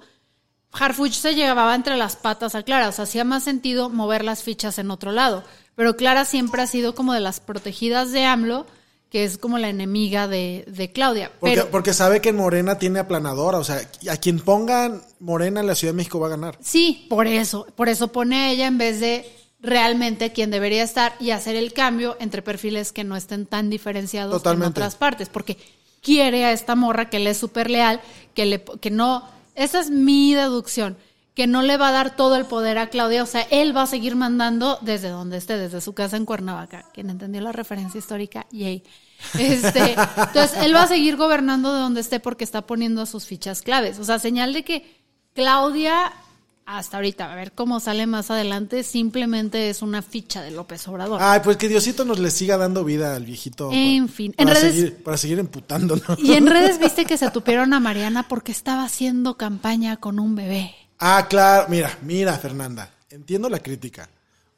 Harfuch 0.77 1.13
se 1.13 1.36
llevaba 1.36 1.75
entre 1.75 1.98
las 1.98 2.15
patas 2.15 2.55
a 2.55 2.63
Clara, 2.63 2.89
o 2.89 2.91
sea, 2.91 3.03
hacía 3.03 3.24
más 3.24 3.44
sentido 3.44 3.89
mover 3.89 4.24
las 4.24 4.44
fichas 4.44 4.77
en 4.79 4.91
otro 4.91 5.12
lado. 5.12 5.44
Pero 5.75 5.96
Clara 5.96 6.25
siempre 6.25 6.62
ha 6.62 6.67
sido 6.67 6.96
como 6.96 7.13
de 7.13 7.20
las 7.20 7.39
protegidas 7.39 8.12
de 8.12 8.25
AMLO, 8.25 8.65
que 9.10 9.24
es 9.24 9.38
como 9.38 9.58
la 9.58 9.70
enemiga 9.70 10.27
de, 10.27 10.65
de 10.67 10.91
Claudia. 10.91 11.32
Porque, 11.39 11.55
Pero 11.55 11.70
porque 11.70 11.94
sabe 11.94 12.22
que 12.22 12.29
en 12.29 12.38
Morena 12.38 12.77
tiene 12.77 13.00
aplanadora. 13.00 13.58
O 13.60 13.63
sea, 13.63 13.82
a 14.10 14.17
quien 14.17 14.39
pongan 14.39 15.01
Morena 15.20 15.60
en 15.62 15.67
la 15.67 15.75
Ciudad 15.75 15.94
de 15.94 15.98
México 15.98 16.20
va 16.20 16.27
a 16.27 16.32
ganar. 16.32 16.58
sí, 16.62 17.05
por 17.10 17.27
eso, 17.27 17.67
por 17.75 17.88
eso 17.89 18.10
pone 18.10 18.36
a 18.36 18.51
ella 18.51 18.67
en 18.67 18.77
vez 18.77 19.00
de 19.00 19.29
realmente 19.62 20.32
quien 20.32 20.51
debería 20.51 20.84
estar 20.84 21.15
y 21.20 21.32
hacer 21.32 21.55
el 21.55 21.74
cambio 21.74 22.17
entre 22.20 22.41
perfiles 22.41 22.91
que 22.91 23.03
no 23.03 23.15
estén 23.15 23.46
tan 23.46 23.70
diferenciados 23.70 24.34
en 24.34 24.39
Totalmente. 24.39 24.79
otras 24.79 24.96
partes, 24.96 25.29
porque 25.29 25.58
quiere 26.01 26.46
a 26.46 26.51
esta 26.51 26.75
morra 26.75 27.10
que 27.10 27.20
le 27.20 27.32
es 27.32 27.38
súper 27.38 27.70
leal, 27.72 28.00
que 28.34 28.46
le 28.46 28.63
que 28.63 28.91
no, 28.91 29.27
esa 29.56 29.80
es 29.80 29.90
mi 29.90 30.36
deducción, 30.36 30.98
que 31.34 31.48
no 31.48 31.62
le 31.62 31.78
va 31.78 31.90
a 31.90 31.92
dar 31.92 32.16
todo 32.16 32.36
el 32.38 32.46
poder 32.46 32.78
a 32.78 32.88
Claudia, 32.88 33.24
o 33.24 33.26
sea, 33.26 33.42
él 33.52 33.76
va 33.76 33.84
a 33.84 33.88
seguir 33.88 34.16
mandando 34.16 34.78
desde 34.82 35.10
donde 35.10 35.38
esté, 35.38 35.58
desde 35.58 35.82
su 35.82 35.94
casa 35.94 36.16
en 36.18 36.26
Cuernavaca, 36.26 36.86
quien 36.94 37.10
entendió 37.10 37.42
la 37.42 37.52
referencia 37.52 38.00
histórica, 38.00 38.46
yay. 38.52 38.84
Este, 39.40 39.96
entonces 40.18 40.58
él 40.62 40.76
va 40.76 40.84
a 40.84 40.88
seguir 40.88 41.16
gobernando 41.16 41.74
de 41.74 41.80
donde 41.80 42.02
esté 42.02 42.20
porque 42.20 42.44
está 42.44 42.62
poniendo 42.62 43.06
sus 43.06 43.26
fichas 43.26 43.62
claves, 43.62 44.00
o 44.00 44.04
sea, 44.04 44.20
señal 44.20 44.54
de 44.54 44.64
que 44.64 45.02
Claudia 45.34 46.14
hasta 46.66 46.98
ahorita, 46.98 47.32
a 47.32 47.36
ver 47.36 47.52
cómo 47.52 47.80
sale 47.80 48.08
más 48.08 48.32
adelante, 48.32 48.84
simplemente 48.84 49.70
es 49.70 49.82
una 49.82 50.02
ficha 50.02 50.42
de 50.42 50.52
López 50.52 50.88
Obrador. 50.88 51.20
Ay, 51.22 51.42
pues 51.44 51.58
que 51.58 51.68
Diosito 51.68 52.06
nos 52.06 52.20
le 52.20 52.32
siga 52.32 52.58
dando 52.58 52.84
vida 52.84 53.16
al 53.16 53.24
viejito. 53.26 53.70
En 53.72 54.10
fin, 54.10 54.34
Para, 54.34 54.50
en 54.52 54.56
redes- 54.56 54.74
seguir, 54.76 55.04
para 55.04 55.18
seguir 55.18 55.40
emputando, 55.40 55.96
¿no? 55.96 56.16
Y 56.18 56.34
en 56.34 56.48
redes 56.48 56.80
viste 56.80 57.06
que 57.06 57.18
se 57.18 57.30
tupieron 57.32 57.74
a 57.74 57.80
Mariana 57.80 58.28
porque 58.28 58.52
estaba 58.52 58.84
haciendo 58.84 59.38
campaña 59.38 59.98
con 59.98 60.20
un 60.20 60.36
bebé. 60.36 60.74
Ah, 61.00 61.28
claro. 61.30 61.68
Mira, 61.70 61.98
mira, 62.02 62.34
Fernanda. 62.38 62.90
Entiendo 63.10 63.48
la 63.50 63.60
crítica. 63.60 64.10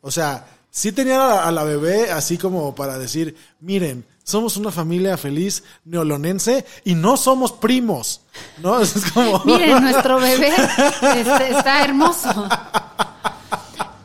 O 0.02 0.10
sea, 0.12 0.46
sí 0.78 0.92
tenían 0.92 1.20
a 1.20 1.28
la, 1.28 1.44
a 1.44 1.52
la 1.52 1.64
bebé 1.64 2.12
así 2.12 2.38
como 2.38 2.76
para 2.76 3.00
decir, 3.00 3.36
miren, 3.62 4.06
somos 4.24 4.58
una 4.58 4.72
familia 4.72 5.18
feliz 5.18 5.64
neolonense 5.86 6.66
y 6.86 6.94
no 6.94 7.18
somos 7.18 7.52
primos. 7.52 8.22
¿No? 8.60 8.80
Es 8.82 8.94
como... 9.12 9.40
Miren, 9.46 9.82
nuestro 9.82 10.20
bebé 10.20 10.50
este, 10.50 11.50
está 11.50 11.84
hermoso. 11.84 12.48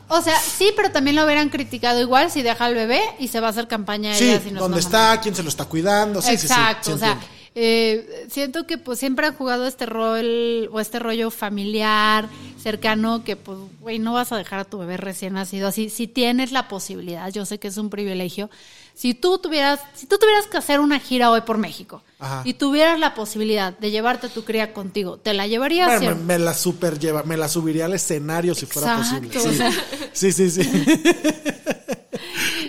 O 0.07 0.21
sea, 0.21 0.39
sí, 0.39 0.73
pero 0.75 0.91
también 0.91 1.15
lo 1.15 1.25
hubieran 1.25 1.49
criticado 1.49 2.01
igual 2.01 2.31
si 2.31 2.41
deja 2.41 2.65
al 2.65 2.73
bebé 2.73 3.01
y 3.19 3.27
se 3.27 3.39
va 3.39 3.47
a 3.47 3.49
hacer 3.51 3.67
campaña 3.67 4.15
Sí, 4.15 4.31
ella. 4.31 4.41
si 4.41 4.49
¿dónde 4.49 4.79
está? 4.79 5.21
¿Quién 5.21 5.35
se 5.35 5.43
lo 5.43 5.49
está 5.49 5.65
cuidando? 5.65 6.23
Sí, 6.23 6.31
sí, 6.31 6.37
sí, 6.37 6.45
Exacto, 6.47 6.85
sí 6.85 6.91
o 6.93 6.97
sea. 6.97 7.19
Eh, 7.55 8.25
siento 8.29 8.65
que 8.65 8.77
pues 8.77 8.99
siempre 8.99 9.27
han 9.27 9.35
jugado 9.35 9.67
este 9.67 9.85
rol 9.85 10.69
o 10.71 10.79
este 10.79 10.99
rollo 10.99 11.29
familiar, 11.31 12.27
cercano, 12.61 13.23
que 13.23 13.35
pues, 13.35 13.57
güey, 13.79 13.99
no 13.99 14.13
vas 14.13 14.31
a 14.31 14.37
dejar 14.37 14.59
a 14.59 14.65
tu 14.65 14.79
bebé 14.79 14.97
recién 14.97 15.33
nacido 15.33 15.67
así. 15.67 15.89
Si 15.89 16.07
tienes 16.07 16.51
la 16.51 16.67
posibilidad, 16.67 17.29
yo 17.31 17.45
sé 17.45 17.59
que 17.59 17.67
es 17.67 17.77
un 17.77 17.89
privilegio, 17.89 18.49
si 18.95 19.13
tú 19.13 19.37
tuvieras, 19.39 19.79
si 19.95 20.05
tú 20.07 20.17
tuvieras 20.17 20.47
que 20.47 20.57
hacer 20.57 20.79
una 20.79 20.99
gira 20.99 21.31
hoy 21.31 21.41
por 21.41 21.57
México 21.57 22.03
Ajá. 22.19 22.41
y 22.45 22.53
tuvieras 22.53 22.99
la 22.99 23.15
posibilidad 23.15 23.77
de 23.77 23.89
llevarte 23.91 24.27
a 24.27 24.29
tu 24.29 24.43
cría 24.43 24.71
contigo, 24.73 25.17
¿te 25.17 25.33
la 25.33 25.47
llevarías? 25.47 25.99
Bueno, 25.99 26.15
me, 26.15 26.23
me 26.23 26.39
la 26.39 26.53
super 26.53 26.99
lleva, 26.99 27.23
me 27.23 27.35
la 27.37 27.49
subiría 27.49 27.85
al 27.85 27.93
escenario 27.93 28.53
si 28.55 28.65
fuera 28.67 28.97
posible. 28.97 29.35
o 29.37 29.41
Sí, 29.41 29.55
sea. 29.55 29.71
sí, 30.13 30.31
sí. 30.31 30.49
sí. 30.51 30.61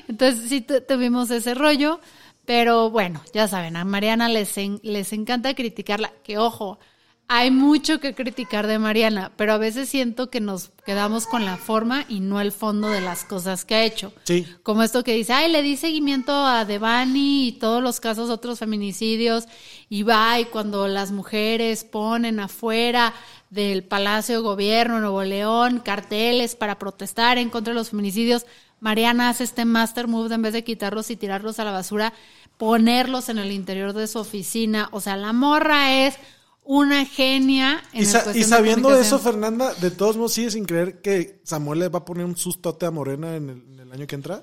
Entonces 0.08 0.48
sí 0.48 0.60
tu- 0.60 0.80
tuvimos 0.80 1.30
ese 1.30 1.54
rollo, 1.54 2.00
pero 2.46 2.90
bueno, 2.90 3.20
ya 3.32 3.48
saben, 3.48 3.76
a 3.76 3.84
Mariana 3.84 4.28
les, 4.28 4.56
en- 4.58 4.80
les 4.82 5.12
encanta 5.12 5.54
criticarla, 5.54 6.12
que 6.22 6.38
ojo, 6.38 6.78
hay 7.26 7.50
mucho 7.50 8.00
que 8.00 8.14
criticar 8.14 8.66
de 8.66 8.78
Mariana, 8.78 9.32
pero 9.36 9.54
a 9.54 9.58
veces 9.58 9.88
siento 9.88 10.28
que 10.28 10.40
nos 10.42 10.72
quedamos 10.84 11.26
con 11.26 11.46
la 11.46 11.56
forma 11.56 12.04
y 12.06 12.20
no 12.20 12.38
el 12.38 12.52
fondo 12.52 12.90
de 12.90 13.00
las 13.00 13.24
cosas 13.24 13.64
que 13.64 13.74
ha 13.74 13.82
hecho. 13.84 14.12
Sí. 14.24 14.46
Como 14.62 14.82
esto 14.82 15.02
que 15.02 15.14
dice, 15.14 15.32
ay, 15.32 15.50
le 15.50 15.62
di 15.62 15.78
seguimiento 15.78 16.34
a 16.34 16.66
Devani 16.66 17.48
y 17.48 17.52
todos 17.52 17.82
los 17.82 17.98
casos, 17.98 18.28
otros 18.28 18.58
feminicidios, 18.58 19.44
y 19.88 20.02
va, 20.02 20.38
y 20.38 20.44
cuando 20.44 20.86
las 20.86 21.12
mujeres 21.12 21.84
ponen 21.84 22.40
afuera 22.40 23.14
del 23.48 23.84
Palacio 23.84 24.36
de 24.36 24.42
Gobierno 24.42 25.00
Nuevo 25.00 25.22
León 25.22 25.80
carteles 25.82 26.56
para 26.56 26.78
protestar 26.78 27.38
en 27.38 27.48
contra 27.48 27.72
de 27.72 27.78
los 27.78 27.88
feminicidios, 27.90 28.44
Mariana 28.84 29.30
hace 29.30 29.44
este 29.44 29.64
master 29.64 30.08
move 30.08 30.28
de 30.28 30.34
en 30.34 30.42
vez 30.42 30.52
de 30.52 30.62
quitarlos 30.62 31.08
y 31.10 31.16
tirarlos 31.16 31.58
a 31.58 31.64
la 31.64 31.70
basura, 31.72 32.12
ponerlos 32.58 33.30
en 33.30 33.38
el 33.38 33.50
interior 33.50 33.94
de 33.94 34.06
su 34.06 34.18
oficina. 34.18 34.90
O 34.92 35.00
sea, 35.00 35.16
la 35.16 35.32
morra 35.32 36.06
es 36.06 36.16
una 36.64 37.06
genia 37.06 37.82
en 37.94 38.02
Y, 38.02 38.04
sa- 38.04 38.36
y 38.36 38.44
sabiendo 38.44 38.90
de 38.90 39.00
eso. 39.00 39.18
Fernanda, 39.18 39.72
de 39.72 39.90
todos 39.90 40.18
modos 40.18 40.34
sigue 40.34 40.50
sin 40.50 40.66
creer 40.66 41.00
que 41.00 41.40
Samuel 41.44 41.78
le 41.78 41.88
va 41.88 42.00
a 42.00 42.04
poner 42.04 42.26
un 42.26 42.36
sustote 42.36 42.84
a 42.84 42.90
Morena 42.90 43.36
en 43.36 43.48
el, 43.48 43.56
en 43.72 43.80
el 43.80 43.90
año 43.92 44.06
que 44.06 44.16
entra. 44.16 44.42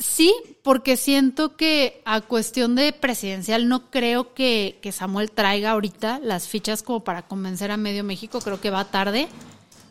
Sí, 0.00 0.34
porque 0.64 0.96
siento 0.96 1.56
que 1.56 2.02
a 2.04 2.20
cuestión 2.20 2.74
de 2.74 2.92
presidencial 2.92 3.68
no 3.68 3.90
creo 3.90 4.34
que, 4.34 4.80
que 4.82 4.90
Samuel 4.90 5.30
traiga 5.30 5.70
ahorita 5.70 6.18
las 6.20 6.48
fichas 6.48 6.82
como 6.82 7.04
para 7.04 7.22
convencer 7.28 7.70
a 7.70 7.76
medio 7.76 8.02
México, 8.02 8.40
creo 8.40 8.60
que 8.60 8.70
va 8.70 8.90
tarde. 8.90 9.28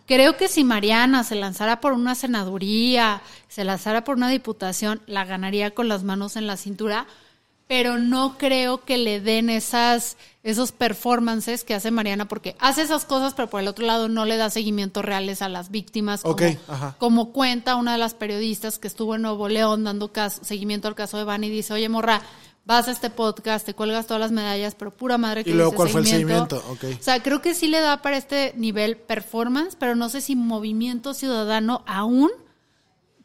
Creo 0.07 0.35
que 0.37 0.47
si 0.47 0.63
Mariana 0.63 1.23
se 1.23 1.35
lanzara 1.35 1.79
por 1.79 1.93
una 1.93 2.15
senaduría, 2.15 3.21
se 3.47 3.63
lanzara 3.63 4.03
por 4.03 4.17
una 4.17 4.29
diputación, 4.29 5.01
la 5.07 5.25
ganaría 5.25 5.71
con 5.71 5.87
las 5.87 6.03
manos 6.03 6.35
en 6.35 6.47
la 6.47 6.57
cintura, 6.57 7.05
pero 7.67 7.97
no 7.97 8.37
creo 8.37 8.83
que 8.83 8.97
le 8.97 9.21
den 9.21 9.49
esas 9.49 10.17
esos 10.43 10.71
performances 10.73 11.63
que 11.63 11.73
hace 11.75 11.91
Mariana 11.91 12.27
porque 12.27 12.55
hace 12.59 12.81
esas 12.81 13.05
cosas, 13.05 13.33
pero 13.35 13.47
por 13.49 13.61
el 13.61 13.67
otro 13.67 13.85
lado 13.85 14.09
no 14.09 14.25
le 14.25 14.35
da 14.37 14.49
seguimientos 14.49 15.05
reales 15.05 15.41
a 15.41 15.47
las 15.49 15.69
víctimas 15.71 16.21
como, 16.23 16.35
como 16.97 17.31
cuenta 17.31 17.75
una 17.75 17.93
de 17.93 17.97
las 17.99 18.13
periodistas 18.15 18.79
que 18.79 18.87
estuvo 18.87 19.15
en 19.15 19.21
Nuevo 19.21 19.47
León 19.47 19.83
dando 19.85 20.11
caso- 20.11 20.43
seguimiento 20.43 20.87
al 20.89 20.95
caso 20.95 21.17
de 21.17 21.23
Van 21.25 21.43
y 21.45 21.49
dice, 21.49 21.73
oye 21.73 21.87
morra, 21.89 22.21
vas 22.65 22.87
a 22.87 22.91
este 22.91 23.09
podcast, 23.09 23.65
te 23.65 23.73
cuelgas 23.73 24.07
todas 24.07 24.21
las 24.21 24.31
medallas, 24.31 24.75
pero 24.75 24.91
pura 24.91 25.17
madre 25.17 25.43
que 25.43 25.49
Y 25.49 25.53
luego, 25.53 25.73
¿cuál 25.73 25.89
fue 25.89 26.01
el 26.01 26.07
seguimiento? 26.07 26.63
Ok. 26.69 26.85
O 26.99 27.03
sea, 27.03 27.21
creo 27.21 27.41
que 27.41 27.53
sí 27.53 27.67
le 27.67 27.79
da 27.79 28.01
para 28.01 28.17
este 28.17 28.53
nivel 28.55 28.97
performance, 28.97 29.75
pero 29.75 29.95
no 29.95 30.09
sé 30.09 30.21
si 30.21 30.35
Movimiento 30.35 31.13
Ciudadano 31.13 31.83
aún 31.87 32.29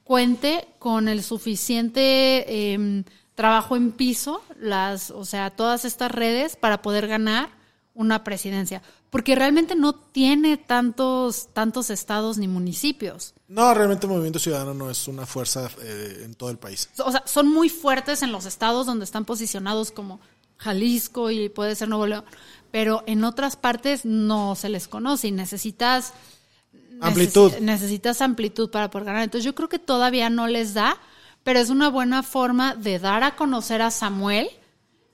cuente 0.04 0.68
con 0.78 1.08
el 1.08 1.22
suficiente 1.22 2.72
em, 2.72 3.04
trabajo 3.34 3.76
en 3.76 3.92
piso, 3.92 4.42
las, 4.58 5.10
o 5.10 5.24
sea, 5.24 5.50
todas 5.50 5.84
estas 5.84 6.10
redes 6.10 6.56
para 6.56 6.80
poder 6.80 7.06
ganar 7.06 7.50
una 7.94 8.24
presidencia, 8.24 8.82
porque 9.10 9.34
realmente 9.34 9.74
no 9.74 9.94
tiene 9.94 10.56
tantos 10.56 11.48
tantos 11.52 11.90
estados 11.90 12.38
ni 12.38 12.48
municipios. 12.48 13.34
No, 13.48 13.72
realmente 13.74 14.06
Movimiento 14.06 14.38
Ciudadano 14.38 14.74
no 14.74 14.90
es 14.90 15.06
una 15.08 15.24
fuerza 15.26 15.70
eh, 15.82 16.22
en 16.24 16.34
todo 16.34 16.50
el 16.50 16.58
país. 16.58 16.88
O 17.04 17.12
sea, 17.12 17.22
son 17.26 17.48
muy 17.48 17.68
fuertes 17.68 18.22
en 18.22 18.32
los 18.32 18.44
estados 18.44 18.86
donde 18.86 19.04
están 19.04 19.24
posicionados 19.24 19.92
como 19.92 20.20
Jalisco 20.58 21.30
y 21.30 21.48
puede 21.48 21.76
ser 21.76 21.88
Nuevo 21.88 22.06
León, 22.06 22.24
pero 22.72 23.04
en 23.06 23.22
otras 23.24 23.56
partes 23.56 24.04
no 24.04 24.54
se 24.56 24.68
les 24.68 24.88
conoce 24.88 25.28
y 25.28 25.32
necesitas 25.32 26.12
Amplitud. 27.00 27.52
necesi- 27.52 27.60
necesitas 27.60 28.20
amplitud 28.22 28.70
para 28.70 28.90
poder 28.90 29.06
ganar. 29.06 29.22
Entonces 29.22 29.44
yo 29.44 29.54
creo 29.54 29.68
que 29.68 29.78
todavía 29.78 30.28
no 30.30 30.46
les 30.48 30.74
da, 30.74 30.96
pero 31.44 31.58
es 31.60 31.70
una 31.70 31.88
buena 31.88 32.22
forma 32.22 32.74
de 32.74 32.98
dar 32.98 33.22
a 33.22 33.36
conocer 33.36 33.80
a 33.82 33.90
Samuel 33.90 34.48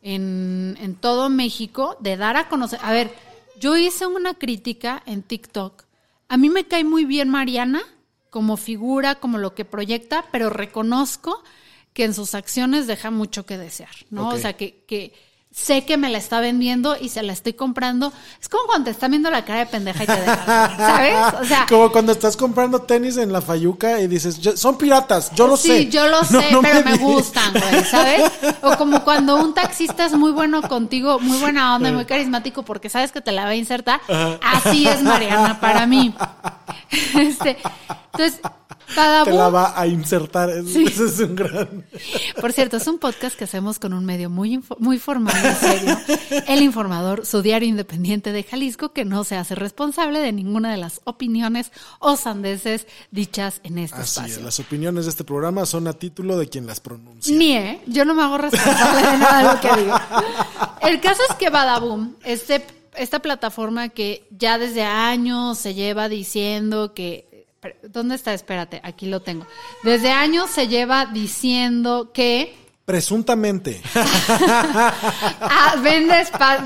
en, 0.01 0.77
en 0.81 0.95
todo 0.95 1.29
México, 1.29 1.97
de 2.01 2.17
dar 2.17 2.37
a 2.37 2.49
conocer. 2.49 2.79
A 2.83 2.93
ver, 2.93 3.12
yo 3.61 3.77
hice 3.77 4.07
una 4.07 4.35
crítica 4.35 5.03
en 5.07 5.23
TikTok. 5.23 5.83
A 6.29 6.37
mí 6.37 6.49
me 6.49 6.67
cae 6.67 6.85
muy 6.85 7.05
bien 7.05 7.29
Mariana 7.29 7.83
como 8.33 8.57
figura, 8.57 9.17
como 9.17 9.37
lo 9.37 9.55
que 9.55 9.67
proyecta, 9.67 10.25
pero 10.33 10.49
reconozco 10.49 11.45
que 11.93 12.05
en 12.05 12.15
sus 12.15 12.35
acciones 12.35 12.87
deja 12.87 13.11
mucho 13.11 13.45
que 13.45 13.59
desear, 13.59 13.95
¿no? 14.09 14.31
O 14.31 14.39
sea, 14.39 14.55
que, 14.55 14.85
que 14.87 15.12
sé 15.54 15.85
que 15.85 15.97
me 15.99 16.09
la 16.09 16.16
está 16.18 16.40
vendiendo 16.40 16.97
y 16.99 17.11
se 17.11 17.23
la 17.23 17.32
estoy 17.32 17.52
comprando. 17.52 18.12
Es 18.40 18.49
como 18.49 18.64
cuando 18.66 18.87
te 18.87 18.90
están 18.92 19.11
viendo 19.11 19.30
la 19.30 19.44
cara 19.44 19.61
de 19.61 19.66
pendeja 19.66 20.04
y 20.04 20.06
te 20.06 20.21
dejan, 20.21 20.47
¿sabes? 20.78 21.14
O 21.40 21.44
sea, 21.44 21.66
Como 21.68 21.92
cuando 21.92 22.12
estás 22.12 22.37
comprando 22.37 22.80
tenis 22.82 23.16
en 23.18 23.32
la 23.32 23.40
Fayuca 23.42 24.00
y 24.00 24.06
dices, 24.09 24.38
"Yo- 24.40 24.56
son 24.56 24.78
piratas, 24.78 25.30
yo 25.35 25.47
lo 25.47 25.56
sí, 25.56 25.68
sé. 25.68 25.88
yo 25.90 26.06
lo 26.09 26.18
No, 26.30 26.40
sé, 26.40 26.52
no 26.52 26.62
pero 26.62 26.82
me 26.85 26.92
di". 26.92 26.99
gustan, 26.99 27.52
güey, 27.52 27.85
¿sabes? 27.85 28.32
O 28.62 28.76
como 28.78 29.04
cuando 29.04 29.37
un 29.37 29.52
taxista 29.54 30.06
es 30.06 30.14
muy 30.14 30.32
bueno 30.32 30.62
contigo, 30.62 31.18
muy 31.21 31.38
buena 31.38 31.75
onda 31.76 31.90
y 31.90 31.92
muy 31.92 32.06
carismático 32.06 32.62
porque 32.62 32.88
sabes 32.88 33.12
que 33.12 33.21
te 33.21 33.32
la 33.32 33.44
va 33.44 33.50
a 33.50 33.54
insertar. 33.54 34.00
Así 34.42 34.87
es 34.88 35.02
Mariana 35.02 35.61
para 35.61 35.87
mí. 35.87 36.14
Este, 37.14 37.56
entonces, 38.12 38.40
cada 38.94 39.25
Te 39.25 39.32
la 39.32 39.49
va 39.49 39.78
a 39.80 39.87
insertar. 39.87 40.50
Es- 40.50 40.75
Ese 40.75 41.04
es 41.06 41.18
un 41.20 41.34
gran. 41.37 41.84
Por 42.40 42.52
cierto, 42.52 42.76
es 42.76 42.87
un 42.87 42.99
podcast 42.99 43.37
que 43.37 43.44
hacemos 43.44 43.78
con 43.78 43.92
un 43.92 44.04
medio 44.04 44.30
muy, 44.30 44.61
muy 44.78 44.99
formal 44.99 45.34
y 45.37 45.64
serio. 45.64 45.99
El 46.49 46.62
Informador, 46.62 47.25
su 47.26 47.42
diario 47.42 47.68
independiente 47.68 48.32
de 48.32 48.42
Jalisco, 48.42 48.92
que 48.92 49.04
no 49.04 49.25
se 49.25 49.37
hace 49.37 49.54
responsable 49.54 50.18
de 50.20 50.32
ninguna 50.32 50.70
de 50.70 50.78
las 50.78 51.00
opiniones 51.04 51.72
o 51.99 52.16
sandeces 52.16 52.87
dichas 53.11 53.61
en 53.64 53.78
este 53.78 53.96
Así 54.00 54.20
espacio. 54.20 54.37
es. 54.38 54.42
Las 54.42 54.61
opiniones 54.61 55.04
de 55.04 55.11
este 55.11 55.25
programa 55.25 55.66
son 55.66 55.87
a 55.88 55.92
título 55.92 56.37
de 56.38 56.49
quien 56.49 56.66
las 56.66 56.80
pronuncia. 56.80 57.37
Ni, 57.37 57.56
¿eh? 57.56 57.80
Yo 57.87 58.04
no 58.04 58.14
me 58.14 58.22
hago 58.22 58.38
responsable 58.38 59.00
de 59.11 59.18
nada 59.18 59.38
de 59.38 59.54
lo 59.54 59.61
que 59.61 59.82
digo. 59.82 59.96
El 60.82 61.00
caso 61.00 61.20
es 61.28 61.37
que 61.37 61.50
Badaboom, 61.50 62.14
este, 62.25 62.64
esta 62.96 63.20
plataforma 63.20 63.88
que 63.90 64.26
ya 64.30 64.58
desde 64.58 64.82
años 64.82 65.58
se 65.58 65.75
lleva 65.75 66.08
diciendo 66.08 66.92
que... 66.94 67.32
¿Dónde 67.88 68.14
está? 68.16 68.35
Espérate, 68.35 68.81
aquí 68.83 69.07
lo 69.07 69.21
tengo. 69.23 69.47
Desde 69.85 70.11
años 70.11 70.50
se 70.50 70.69
lleva 70.69 71.07
diciendo 71.07 72.11
que 72.12 72.57
Presuntamente. 72.85 73.81
Ah, 73.95 75.76
vende, 75.83 76.14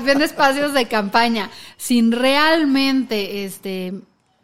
vende 0.03 0.25
espacios 0.25 0.73
de 0.73 0.87
campaña 0.87 1.49
sin 1.77 2.11
realmente 2.11 3.45
este, 3.45 3.93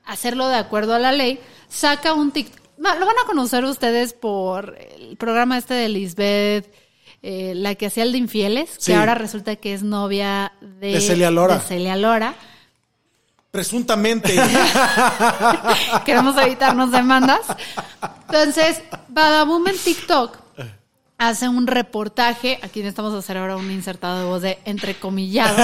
hacerlo 0.05 0.48
de 0.50 0.57
acuerdo 0.57 0.93
a 0.93 1.00
la 1.00 1.12
ley, 1.12 1.39
saca 1.67 2.13
un 2.13 2.31
TikTok. 2.31 2.62
Lo 2.77 3.05
van 3.05 3.17
a 3.24 3.25
conocer 3.25 3.63
ustedes 3.65 4.13
por 4.13 4.77
el 5.00 5.17
programa 5.17 5.57
este 5.57 5.74
de 5.74 5.89
Lisbeth, 5.89 6.74
eh, 7.22 7.53
la 7.55 7.75
que 7.75 7.86
hacía 7.88 8.03
el 8.03 8.12
de 8.12 8.17
Infieles, 8.17 8.69
Sí. 8.77 8.91
que 8.91 8.98
ahora 8.98 9.15
resulta 9.15 9.55
que 9.55 9.74
es 9.74 9.83
novia 9.83 10.53
de, 10.62 10.93
De 10.93 11.01
Celia 11.01 11.31
Lora. 11.31 11.55
de 11.55 11.62
Celia 11.62 11.95
Lora. 11.95 12.36
Presuntamente. 13.53 14.36
Queremos 16.05 16.36
evitarnos 16.38 16.91
demandas. 16.91 17.41
Entonces, 18.27 18.81
Badaboom 19.10 19.67
en 19.67 19.77
TikTok 19.77 20.39
hace 21.19 21.48
un 21.48 21.67
reportaje. 21.67 22.57
Aquí 22.63 22.79
necesitamos 22.79 23.13
hacer 23.13 23.38
ahora 23.38 23.55
un 23.55 23.69
insertado 23.69 24.17
de 24.17 24.25
voz 24.25 24.41
de 24.41 24.57
entrecomillado. 24.65 25.55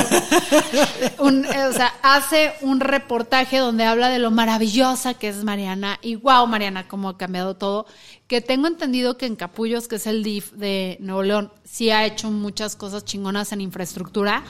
Un, 1.17 1.45
eh, 1.45 1.65
o 1.65 1.73
sea, 1.73 1.91
hace 2.03 2.53
un 2.61 2.79
reportaje 2.79 3.57
donde 3.57 3.85
habla 3.85 4.09
de 4.09 4.19
lo 4.19 4.29
maravillosa 4.29 5.15
que 5.15 5.27
es 5.27 5.43
Mariana. 5.43 5.97
Y 6.03 6.15
wow, 6.15 6.45
Mariana, 6.45 6.87
cómo 6.87 7.09
ha 7.09 7.17
cambiado 7.17 7.55
todo. 7.55 7.87
Que 8.27 8.39
tengo 8.39 8.67
entendido 8.67 9.17
que 9.17 9.25
en 9.25 9.35
Capullos, 9.35 9.87
que 9.87 9.95
es 9.95 10.05
el 10.05 10.21
DIF 10.21 10.51
de 10.51 10.97
Nuevo 10.99 11.23
León, 11.23 11.51
sí 11.63 11.89
ha 11.89 12.05
hecho 12.05 12.29
muchas 12.29 12.75
cosas 12.75 13.03
chingonas 13.03 13.51
en 13.51 13.61
infraestructura. 13.61 14.43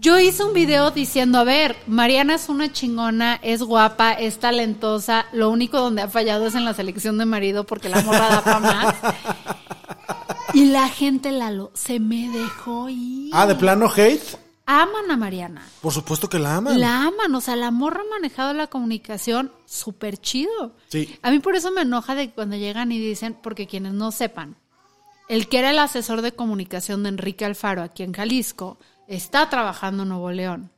Yo 0.00 0.18
hice 0.18 0.42
un 0.44 0.54
video 0.54 0.90
diciendo, 0.90 1.36
a 1.36 1.44
ver, 1.44 1.76
Mariana 1.86 2.34
es 2.36 2.48
una 2.48 2.72
chingona, 2.72 3.38
es 3.42 3.62
guapa, 3.62 4.14
es 4.14 4.38
talentosa, 4.38 5.26
lo 5.32 5.50
único 5.50 5.78
donde 5.78 6.00
ha 6.00 6.08
fallado 6.08 6.46
es 6.46 6.54
en 6.54 6.64
la 6.64 6.72
selección 6.72 7.18
de 7.18 7.26
marido 7.26 7.64
porque 7.66 7.90
la 7.90 8.00
morra 8.00 8.30
da 8.30 8.42
pa' 8.42 8.60
más. 8.60 8.94
Y 10.54 10.64
la 10.64 10.88
gente, 10.88 11.30
Lalo, 11.30 11.70
se 11.74 12.00
me 12.00 12.28
dejó 12.30 12.88
ir. 12.88 13.30
ah, 13.34 13.46
de 13.46 13.54
plano 13.54 13.88
hate. 13.94 14.36
Aman 14.66 15.08
a 15.10 15.16
Mariana. 15.16 15.64
Por 15.80 15.92
supuesto 15.92 16.28
que 16.28 16.40
la 16.40 16.56
aman. 16.56 16.80
La 16.80 17.04
aman, 17.06 17.32
o 17.34 17.40
sea, 17.40 17.54
la 17.54 17.70
morra 17.70 18.00
ha 18.00 18.10
manejado 18.10 18.52
la 18.54 18.66
comunicación 18.66 19.52
súper 19.66 20.16
chido. 20.16 20.72
Sí. 20.88 21.16
A 21.22 21.30
mí 21.30 21.38
por 21.38 21.54
eso 21.54 21.70
me 21.70 21.82
enoja 21.82 22.14
de 22.16 22.30
cuando 22.30 22.56
llegan 22.56 22.90
y 22.90 22.98
dicen, 22.98 23.36
porque 23.40 23.68
quienes 23.68 23.92
no 23.92 24.10
sepan, 24.10 24.56
el 25.28 25.46
que 25.46 25.58
era 25.60 25.70
el 25.70 25.78
asesor 25.78 26.20
de 26.22 26.32
comunicación 26.32 27.04
de 27.04 27.10
Enrique 27.10 27.44
Alfaro 27.44 27.82
aquí 27.82 28.02
en 28.02 28.12
Jalisco 28.12 28.76
está 29.10 29.50
trabajando 29.50 30.04
en 30.04 30.08
Nuevo 30.08 30.30
León. 30.30 30.70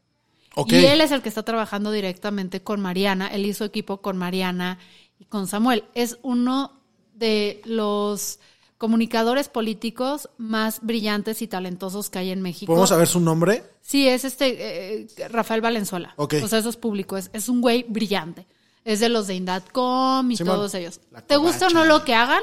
Y 0.67 0.85
él 0.85 1.01
es 1.01 1.13
el 1.13 1.23
que 1.23 1.29
está 1.29 1.43
trabajando 1.45 1.93
directamente 1.93 2.63
con 2.63 2.81
Mariana. 2.81 3.29
Él 3.29 3.47
hizo 3.47 3.65
equipo 3.65 4.01
con 4.03 4.17
Mariana 4.17 4.79
y 5.19 5.25
con 5.27 5.47
Samuel. 5.47 5.85
Es 5.95 6.19
uno 6.23 6.81
de 7.15 7.61
los 7.65 8.39
comunicadores 8.79 9.49
políticos 9.49 10.29
más 10.39 10.81
brillantes 10.83 11.41
y 11.41 11.47
talentosos 11.47 12.11
que 12.11 12.19
hay 12.19 12.31
en 12.31 12.43
México. 12.43 12.73
¿Podemos 12.73 12.89
saber 12.89 13.07
su 13.07 13.21
nombre? 13.21 13.65
Sí, 13.81 14.09
es 14.09 14.25
este 14.25 15.03
eh, 15.03 15.29
Rafael 15.29 15.61
Valenzuela. 15.61 16.15
Ok. 16.17 16.35
O 16.43 16.49
sea, 16.49 16.59
eso 16.59 16.71
es 16.71 16.77
público. 16.77 17.17
Es, 17.17 17.31
es 17.33 17.49
un 17.49 17.61
güey 17.61 17.85
brillante. 17.89 18.47
Es 18.85 19.01
de 19.01 19.09
los 19.09 19.27
de 19.27 19.35
Indatcom 19.37 20.31
y 20.31 20.37
Simón. 20.37 20.57
todos 20.57 20.75
ellos. 20.75 21.01
¿Te 21.27 21.37
gusta 21.37 21.69
o 21.69 21.71
no 21.71 21.85
lo 21.85 22.05
que 22.05 22.15
hagan? 22.15 22.43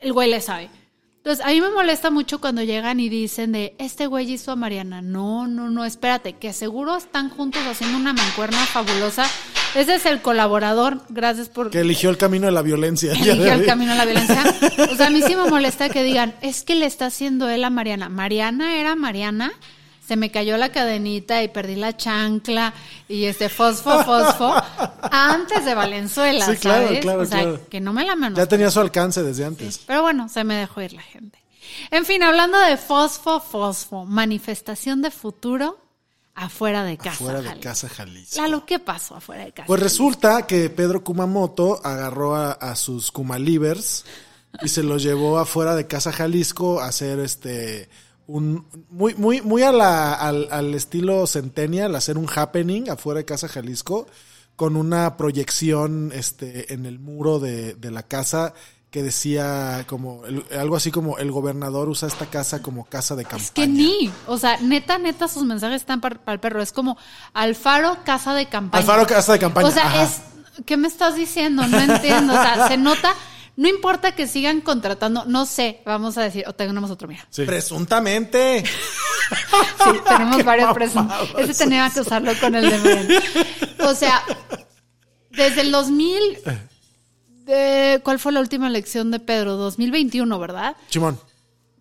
El 0.00 0.12
güey 0.12 0.30
le 0.30 0.40
sabe. 0.40 0.70
Entonces, 1.26 1.44
a 1.44 1.48
mí 1.48 1.60
me 1.60 1.70
molesta 1.70 2.12
mucho 2.12 2.40
cuando 2.40 2.62
llegan 2.62 3.00
y 3.00 3.08
dicen 3.08 3.50
de, 3.50 3.74
este 3.78 4.06
güey 4.06 4.30
hizo 4.30 4.52
a 4.52 4.54
Mariana. 4.54 5.02
No, 5.02 5.48
no, 5.48 5.68
no, 5.70 5.84
espérate, 5.84 6.34
que 6.34 6.52
seguro 6.52 6.96
están 6.96 7.30
juntos 7.30 7.62
haciendo 7.66 7.98
una 7.98 8.12
mancuerna 8.12 8.64
fabulosa. 8.66 9.26
Ese 9.74 9.96
es 9.96 10.06
el 10.06 10.22
colaborador. 10.22 11.00
Gracias 11.08 11.48
por 11.48 11.70
Que 11.70 11.80
eligió 11.80 12.10
el 12.10 12.16
camino 12.16 12.46
de 12.46 12.52
la 12.52 12.62
violencia. 12.62 13.10
Eligió 13.12 13.54
el 13.54 13.66
camino 13.66 13.90
a 13.90 13.94
la 13.96 14.04
violencia. 14.04 14.40
O 14.88 14.94
sea, 14.94 15.08
a 15.08 15.10
mí 15.10 15.20
sí 15.20 15.34
me 15.34 15.50
molesta 15.50 15.88
que 15.88 16.04
digan, 16.04 16.32
es 16.42 16.62
que 16.62 16.76
le 16.76 16.86
está 16.86 17.06
haciendo 17.06 17.48
él 17.48 17.64
a 17.64 17.70
Mariana. 17.70 18.08
Mariana 18.08 18.76
era 18.76 18.94
Mariana, 18.94 19.52
se 20.06 20.16
me 20.16 20.30
cayó 20.30 20.56
la 20.56 20.70
cadenita 20.70 21.42
y 21.42 21.48
perdí 21.48 21.74
la 21.74 21.96
chancla 21.96 22.72
y 23.08 23.24
este 23.24 23.48
fosfo, 23.48 24.04
fosfo, 24.04 24.54
antes 25.10 25.64
de 25.64 25.74
Valenzuela, 25.74 26.46
Sí, 26.46 26.56
claro, 26.58 26.86
¿sabes? 26.86 27.00
claro, 27.00 27.22
o 27.22 27.26
sea, 27.26 27.40
claro. 27.40 27.60
que 27.68 27.80
no 27.80 27.92
me 27.92 28.04
la 28.04 28.14
menos. 28.14 28.36
Ya 28.36 28.46
tenía 28.46 28.70
su 28.70 28.78
alcance 28.80 29.22
desde 29.22 29.44
antes. 29.44 29.80
Pero 29.86 30.02
bueno, 30.02 30.28
se 30.28 30.44
me 30.44 30.54
dejó 30.54 30.80
ir 30.82 30.92
la 30.92 31.02
gente. 31.02 31.42
En 31.90 32.04
fin, 32.04 32.22
hablando 32.22 32.58
de 32.58 32.76
fosfo, 32.76 33.40
fosfo, 33.40 34.04
manifestación 34.04 35.02
de 35.02 35.10
futuro 35.10 35.78
afuera 36.34 36.84
de 36.84 36.98
casa. 36.98 37.16
Fuera 37.16 37.40
de 37.40 37.48
Jalisco. 37.48 37.68
casa 37.68 37.88
Jalisco. 37.88 38.40
Lalo, 38.40 38.64
¿qué 38.64 38.78
pasó 38.78 39.16
afuera 39.16 39.44
de 39.44 39.52
casa? 39.52 39.66
Pues 39.66 39.82
resulta 39.82 40.46
que 40.46 40.70
Pedro 40.70 41.02
Kumamoto 41.02 41.80
agarró 41.84 42.36
a, 42.36 42.52
a 42.52 42.76
sus 42.76 43.10
Kumalivers 43.10 44.04
y 44.62 44.68
se 44.68 44.84
los 44.84 45.02
llevó 45.02 45.38
afuera 45.38 45.74
de 45.74 45.86
casa 45.88 46.12
Jalisco 46.12 46.80
a 46.80 46.86
hacer 46.86 47.18
este 47.18 47.88
un 48.26 48.66
muy 48.90 49.14
muy 49.14 49.40
muy 49.42 49.62
a 49.62 49.72
la- 49.72 50.14
al, 50.14 50.48
al 50.50 50.74
estilo 50.74 51.26
Centennial, 51.26 51.94
hacer 51.94 52.18
un 52.18 52.28
happening 52.34 52.90
afuera 52.90 53.18
de 53.18 53.24
casa 53.24 53.48
Jalisco 53.48 54.06
con 54.56 54.76
una 54.76 55.16
proyección 55.16 56.10
este 56.14 56.72
en 56.72 56.86
el 56.86 56.98
muro 56.98 57.38
de, 57.38 57.74
de 57.74 57.90
la 57.90 58.02
casa 58.02 58.54
que 58.90 59.02
decía 59.02 59.84
como 59.86 60.24
el- 60.24 60.44
algo 60.58 60.76
así 60.76 60.90
como 60.90 61.18
el 61.18 61.30
gobernador 61.30 61.88
usa 61.88 62.08
esta 62.08 62.26
casa 62.26 62.62
como 62.62 62.84
casa 62.86 63.14
de 63.14 63.24
campaña. 63.24 63.44
Es 63.44 63.50
que 63.50 63.66
ni, 63.68 64.10
o 64.26 64.38
sea, 64.38 64.56
neta, 64.60 64.96
neta, 64.98 65.28
sus 65.28 65.44
mensajes 65.44 65.82
están 65.82 66.00
para 66.00 66.18
el 66.32 66.40
perro. 66.40 66.62
Es 66.62 66.72
como 66.72 66.96
Alfaro, 67.34 67.98
casa 68.04 68.32
de 68.34 68.46
campaña. 68.46 68.80
Alfaro, 68.80 69.06
casa 69.06 69.32
de 69.34 69.38
campaña, 69.38 69.68
O 69.68 69.70
sea, 69.70 69.86
ajá. 69.86 70.04
es, 70.04 70.20
¿qué 70.64 70.76
me 70.78 70.88
estás 70.88 71.14
diciendo? 71.16 71.66
No 71.66 71.78
entiendo. 71.78 72.32
O 72.32 72.36
sea, 72.36 72.68
se 72.68 72.78
nota, 72.78 73.12
no 73.56 73.68
importa 73.68 74.14
que 74.14 74.26
sigan 74.26 74.60
contratando, 74.60 75.24
no 75.24 75.46
sé, 75.46 75.80
vamos 75.86 76.18
a 76.18 76.22
decir, 76.22 76.44
o 76.46 76.52
tenemos 76.52 76.90
otro, 76.90 77.08
mira. 77.08 77.26
Presuntamente. 77.34 78.64
Sí, 79.28 80.00
tenemos 80.08 80.44
varios 80.44 80.72
presuntos. 80.72 81.34
Ese 81.36 81.64
tenía 81.64 81.90
que 81.90 82.00
usarlo 82.00 82.32
con 82.40 82.54
el 82.54 82.70
de 82.70 82.78
Morena. 82.78 83.22
O 83.80 83.92
sea, 83.92 84.22
desde 85.30 85.62
el 85.62 85.72
2000, 85.72 86.20
de, 87.44 88.00
¿cuál 88.04 88.20
fue 88.20 88.30
la 88.30 88.38
última 88.38 88.68
elección 88.68 89.10
de 89.10 89.18
Pedro? 89.18 89.56
2021, 89.56 90.38
¿verdad? 90.38 90.76
Chimón. 90.90 91.18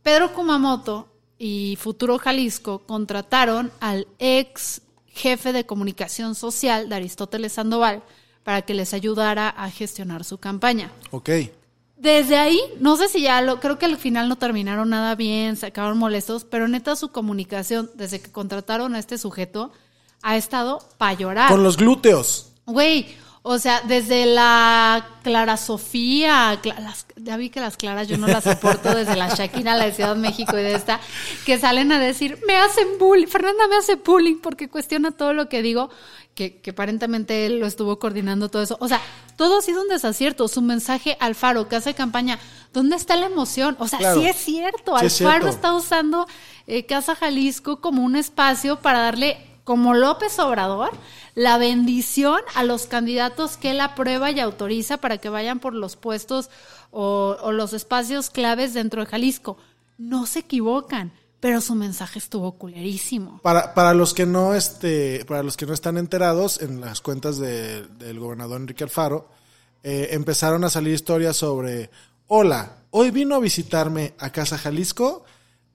Pedro 0.01 0.33
Kumamoto 0.33 1.07
y 1.37 1.77
Futuro 1.79 2.17
Jalisco 2.17 2.79
contrataron 2.87 3.71
al 3.79 4.07
ex 4.17 4.81
jefe 5.07 5.53
de 5.53 5.65
comunicación 5.65 6.33
social 6.33 6.89
de 6.89 6.95
Aristóteles 6.95 7.53
Sandoval 7.53 8.01
para 8.43 8.61
que 8.63 8.73
les 8.73 8.93
ayudara 8.93 9.49
a 9.49 9.69
gestionar 9.71 10.23
su 10.23 10.37
campaña. 10.37 10.91
Ok. 11.11 11.29
Desde 12.05 12.37
ahí, 12.37 12.61
no 12.79 12.97
sé 12.97 13.07
si 13.09 13.23
ya 13.23 13.41
lo, 13.41 13.59
creo 13.59 13.79
que 13.79 13.87
al 13.87 13.97
final 13.97 14.29
no 14.29 14.35
terminaron 14.35 14.91
nada 14.91 15.15
bien, 15.15 15.57
se 15.57 15.65
acabaron 15.65 15.97
molestos, 15.97 16.45
pero 16.45 16.67
neta 16.67 16.95
su 16.95 17.09
comunicación, 17.09 17.89
desde 17.95 18.21
que 18.21 18.31
contrataron 18.31 18.93
a 18.93 18.99
este 18.99 19.17
sujeto, 19.17 19.71
ha 20.21 20.37
estado 20.37 20.87
para 20.99 21.13
llorar. 21.13 21.49
Con 21.49 21.63
los 21.63 21.77
glúteos. 21.77 22.51
Güey, 22.67 23.07
o 23.47 23.59
sea, 23.59 23.81
desde 23.81 24.25
la 24.25 25.05
Clara 25.21 25.55
Sofía, 25.55 26.59
las- 26.79 27.05
ya 27.15 27.37
vi 27.37 27.51
que 27.51 27.59
las 27.59 27.77
claras 27.77 28.07
yo 28.07 28.17
no 28.17 28.25
las 28.27 28.43
soporto, 28.43 28.93
desde 28.95 29.15
la 29.15 29.29
Shakira, 29.35 29.75
la 29.75 29.85
de 29.85 29.91
Ciudad 29.93 30.15
de 30.15 30.21
México 30.21 30.57
y 30.57 30.63
de 30.63 30.73
esta, 30.73 30.99
que 31.45 31.59
salen 31.59 31.91
a 31.91 31.99
decir, 31.99 32.39
me 32.47 32.55
hacen 32.57 32.97
bullying, 32.99 33.27
Fernanda 33.27 33.67
me 33.67 33.75
hace 33.75 33.95
bullying 33.95 34.37
porque 34.41 34.67
cuestiona 34.67 35.11
todo 35.11 35.33
lo 35.33 35.47
que 35.47 35.61
digo, 35.61 35.91
que, 36.33 36.57
que 36.59 36.71
aparentemente 36.71 37.45
él 37.45 37.59
lo 37.59 37.67
estuvo 37.67 37.99
coordinando 37.99 38.49
todo 38.49 38.63
eso. 38.63 38.77
O 38.81 38.87
sea, 38.87 38.99
todo 39.37 39.59
ha 39.59 39.61
sido 39.61 39.81
un 39.83 39.87
desacierto. 39.87 40.47
Su 40.49 40.61
mensaje 40.61 41.15
al 41.21 41.33
Faro, 41.35 41.69
casa 41.69 41.91
de 41.91 41.93
campaña, 41.93 42.39
¿dónde 42.73 42.95
está 42.97 43.15
la 43.15 43.27
emoción? 43.27 43.77
O 43.79 43.87
sea, 43.87 43.99
Claro. 43.99 44.19
sí 44.19 44.27
es 44.27 44.35
cierto, 44.35 44.97
Sí 44.99 45.05
es 45.05 45.21
Alfaro 45.21 45.43
cierto. 45.43 45.55
está 45.55 45.73
usando 45.73 46.27
eh, 46.67 46.85
Casa 46.85 47.15
Jalisco 47.15 47.79
como 47.79 48.03
un 48.03 48.15
espacio 48.17 48.81
para 48.81 48.99
darle, 48.99 49.37
como 49.65 49.93
López 49.93 50.39
Obrador, 50.39 50.91
la 51.33 51.57
bendición 51.57 52.39
a 52.53 52.63
los 52.63 52.85
candidatos 52.85 53.57
que 53.57 53.71
él 53.71 53.81
aprueba 53.81 54.31
y 54.31 54.39
autoriza 54.39 54.97
para 54.97 55.17
que 55.17 55.27
vayan 55.27 55.59
por 55.59 55.73
los 55.73 55.97
puestos 55.97 56.49
o, 56.91 57.51
los 57.51 57.73
espacios 57.73 58.29
claves 58.29 58.73
dentro 58.73 59.01
de 59.03 59.07
Jalisco. 59.07 59.57
No 59.97 60.27
se 60.27 60.39
equivocan, 60.39 61.11
pero 61.39 61.59
su 61.61 61.75
mensaje 61.75 62.19
estuvo 62.19 62.53
culerísimo. 62.53 63.39
Para, 63.41 63.73
para 63.73 63.93
los 63.93 64.13
que 64.13 64.25
no 64.25 64.53
este, 64.53 65.25
para 65.25 65.43
los 65.43 65.57
que 65.57 65.65
no 65.65 65.73
están 65.73 65.97
enterados, 65.97 66.61
en 66.61 66.79
las 66.79 67.01
cuentas 67.01 67.37
de- 67.37 67.85
del 67.87 68.19
gobernador 68.19 68.61
Enrique 68.61 68.83
Alfaro, 68.85 69.27
eh, 69.83 70.09
empezaron 70.11 70.63
a 70.63 70.69
salir 70.69 70.93
historias 70.93 71.35
sobre 71.37 71.89
hola, 72.27 72.77
hoy 72.91 73.11
vino 73.11 73.35
a 73.35 73.39
visitarme 73.39 74.13
a 74.19 74.31
Casa 74.31 74.57
Jalisco, 74.57 75.25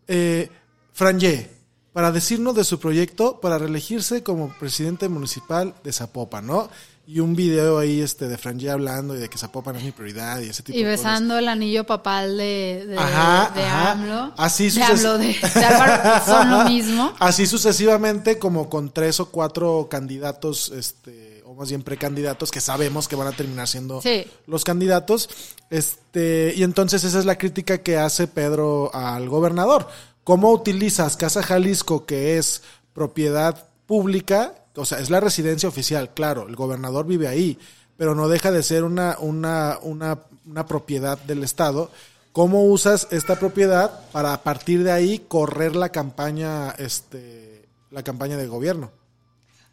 eh, 0.09 0.49
Franje, 0.93 1.60
para 1.93 2.13
decirnos 2.13 2.55
de 2.55 2.65
su 2.65 2.79
proyecto 2.79 3.41
para 3.41 3.59
reelegirse 3.59 4.23
como 4.23 4.53
presidente 4.59 5.09
municipal 5.09 5.75
de 5.83 5.93
Zapopan, 5.93 6.47
¿no? 6.47 6.69
Y 7.07 7.19
un 7.19 7.35
video 7.35 7.79
ahí 7.81 8.01
este 8.01 8.29
de 8.29 8.39
Franje 8.39 8.71
hablando 8.71 9.17
y 9.17 9.19
de 9.19 9.29
que 9.29 9.37
Zapopan 9.37 9.75
es 9.75 9.83
mi 9.83 9.91
prioridad 9.91 10.41
y 10.41 10.49
ese 10.51 10.63
tipo 10.63 10.79
Y 10.79 10.85
de 10.85 10.93
cosas. 10.93 11.05
besando 11.13 11.39
el 11.39 11.49
anillo 11.49 11.85
papal 11.85 12.37
de, 12.37 12.85
de, 12.87 12.97
Ajá, 12.97 13.51
de 13.53 13.63
ajá. 13.65 13.91
AMLO. 13.93 14.35
Así 14.37 14.65
de 14.71 14.71
suces- 14.71 14.91
AMLO, 15.05 15.19
de, 15.19 15.27
de 15.55 15.65
Álvaro, 15.65 16.25
son 16.25 16.51
lo 16.53 16.65
mismo. 16.71 17.13
Así 17.19 17.47
sucesivamente, 17.47 18.39
como 18.39 18.69
con 18.71 18.93
tres 18.93 19.19
o 19.19 19.27
cuatro 19.31 19.89
candidatos, 19.91 20.71
este, 20.73 21.43
o 21.47 21.55
más 21.55 21.71
bien 21.71 21.83
precandidatos 21.83 22.53
que 22.53 22.61
sabemos 22.61 23.09
que 23.09 23.17
van 23.17 23.27
a 23.27 23.33
terminar 23.33 23.67
siendo 23.67 24.01
Sí. 24.01 24.25
los 24.47 24.65
candidatos. 24.65 25.29
Este, 25.69 26.53
y 26.57 26.63
entonces 26.63 27.03
esa 27.03 27.19
es 27.19 27.25
la 27.25 27.39
crítica 27.39 27.79
que 27.79 27.97
hace 27.99 28.29
Pedro 28.29 28.95
al 28.95 29.29
gobernador. 29.29 29.89
¿Cómo 30.25 30.51
utilizas 30.53 31.17
Casa 31.17 31.43
Jalisco, 31.43 32.07
que 32.07 32.39
es 32.39 32.63
propiedad 32.93 33.69
pública? 33.87 34.55
O 34.77 34.85
sea, 34.85 34.99
es 34.99 35.11
la 35.11 35.21
residencia 35.21 35.69
oficial, 35.69 36.15
claro, 36.15 36.49
el 36.49 36.57
gobernador 36.57 37.07
vive 37.07 37.29
ahí, 37.29 37.59
pero 37.97 38.15
no 38.15 38.29
deja 38.29 38.51
de 38.51 38.63
ser 38.63 38.85
una, 38.85 39.17
una, 39.19 39.79
una, 39.83 40.21
una 40.47 40.67
propiedad 40.67 41.19
del 41.19 41.43
Estado. 41.43 41.91
¿Cómo 42.33 42.65
usas 42.65 43.09
esta 43.11 43.39
propiedad 43.39 44.09
para 44.13 44.33
a 44.33 44.43
partir 44.43 44.85
de 44.85 44.93
ahí 44.93 45.19
correr 45.27 45.75
la 45.75 45.89
campaña, 45.89 46.71
este, 46.79 47.69
la 47.91 48.03
campaña 48.03 48.37
de 48.37 48.47
gobierno? 48.47 48.93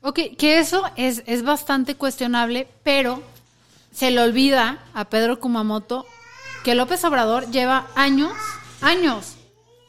Ok, 0.01 0.19
que 0.37 0.59
eso 0.59 0.83
es, 0.95 1.23
es 1.27 1.43
bastante 1.43 1.95
cuestionable, 1.95 2.67
pero 2.83 3.21
se 3.93 4.11
le 4.11 4.21
olvida 4.21 4.83
a 4.93 5.05
Pedro 5.05 5.39
Kumamoto 5.39 6.05
que 6.63 6.75
López 6.75 7.03
Obrador 7.05 7.49
lleva 7.49 7.87
años, 7.95 8.33
años, 8.81 9.36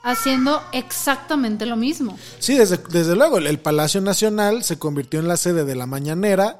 haciendo 0.02 0.62
exactamente 0.72 1.66
lo 1.66 1.76
mismo. 1.76 2.18
Sí, 2.38 2.56
desde, 2.56 2.78
desde 2.90 3.16
luego, 3.16 3.38
el, 3.38 3.58
Palacio 3.58 4.00
Nacional 4.00 4.62
se 4.64 4.78
convirtió 4.78 5.20
en 5.20 5.28
la 5.28 5.36
sede 5.36 5.64
de 5.64 5.74
la 5.74 5.86
mañanera 5.86 6.58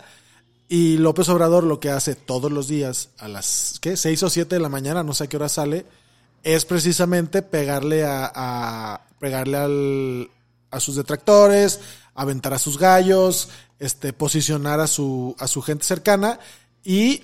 y 0.69 0.99
López 0.99 1.29
Obrador 1.29 1.65
lo 1.65 1.81
que 1.81 1.91
hace 1.91 2.15
todos 2.15 2.53
los 2.53 2.69
días 2.69 3.11
a 3.19 3.29
las, 3.29 3.79
¿qué? 3.81 3.97
6 3.97 4.23
o 4.25 4.31
7 4.31 4.55
de 4.55 4.61
la 4.61 4.69
mañana, 4.69 5.03
no 5.03 5.15
sé 5.15 5.25
a 5.25 5.27
qué 5.29 5.37
hora 5.37 5.49
sale, 5.49 5.87
es 6.43 6.65
precisamente 6.65 7.43
pegarle 7.43 8.05
a, 8.05 9.01
pegarle 9.19 10.31
a 10.71 10.81
sus 10.81 10.97
detractores, 10.97 11.81
aventar 12.15 12.53
a 12.53 12.59
sus 12.59 12.79
gallos, 12.79 13.49
este, 13.79 14.13
posicionar 14.13 14.81
a 14.81 14.87
su, 14.87 15.35
a 15.39 15.49
su 15.49 15.63
gente 15.63 15.85
cercana 15.85 16.39
y 16.85 17.23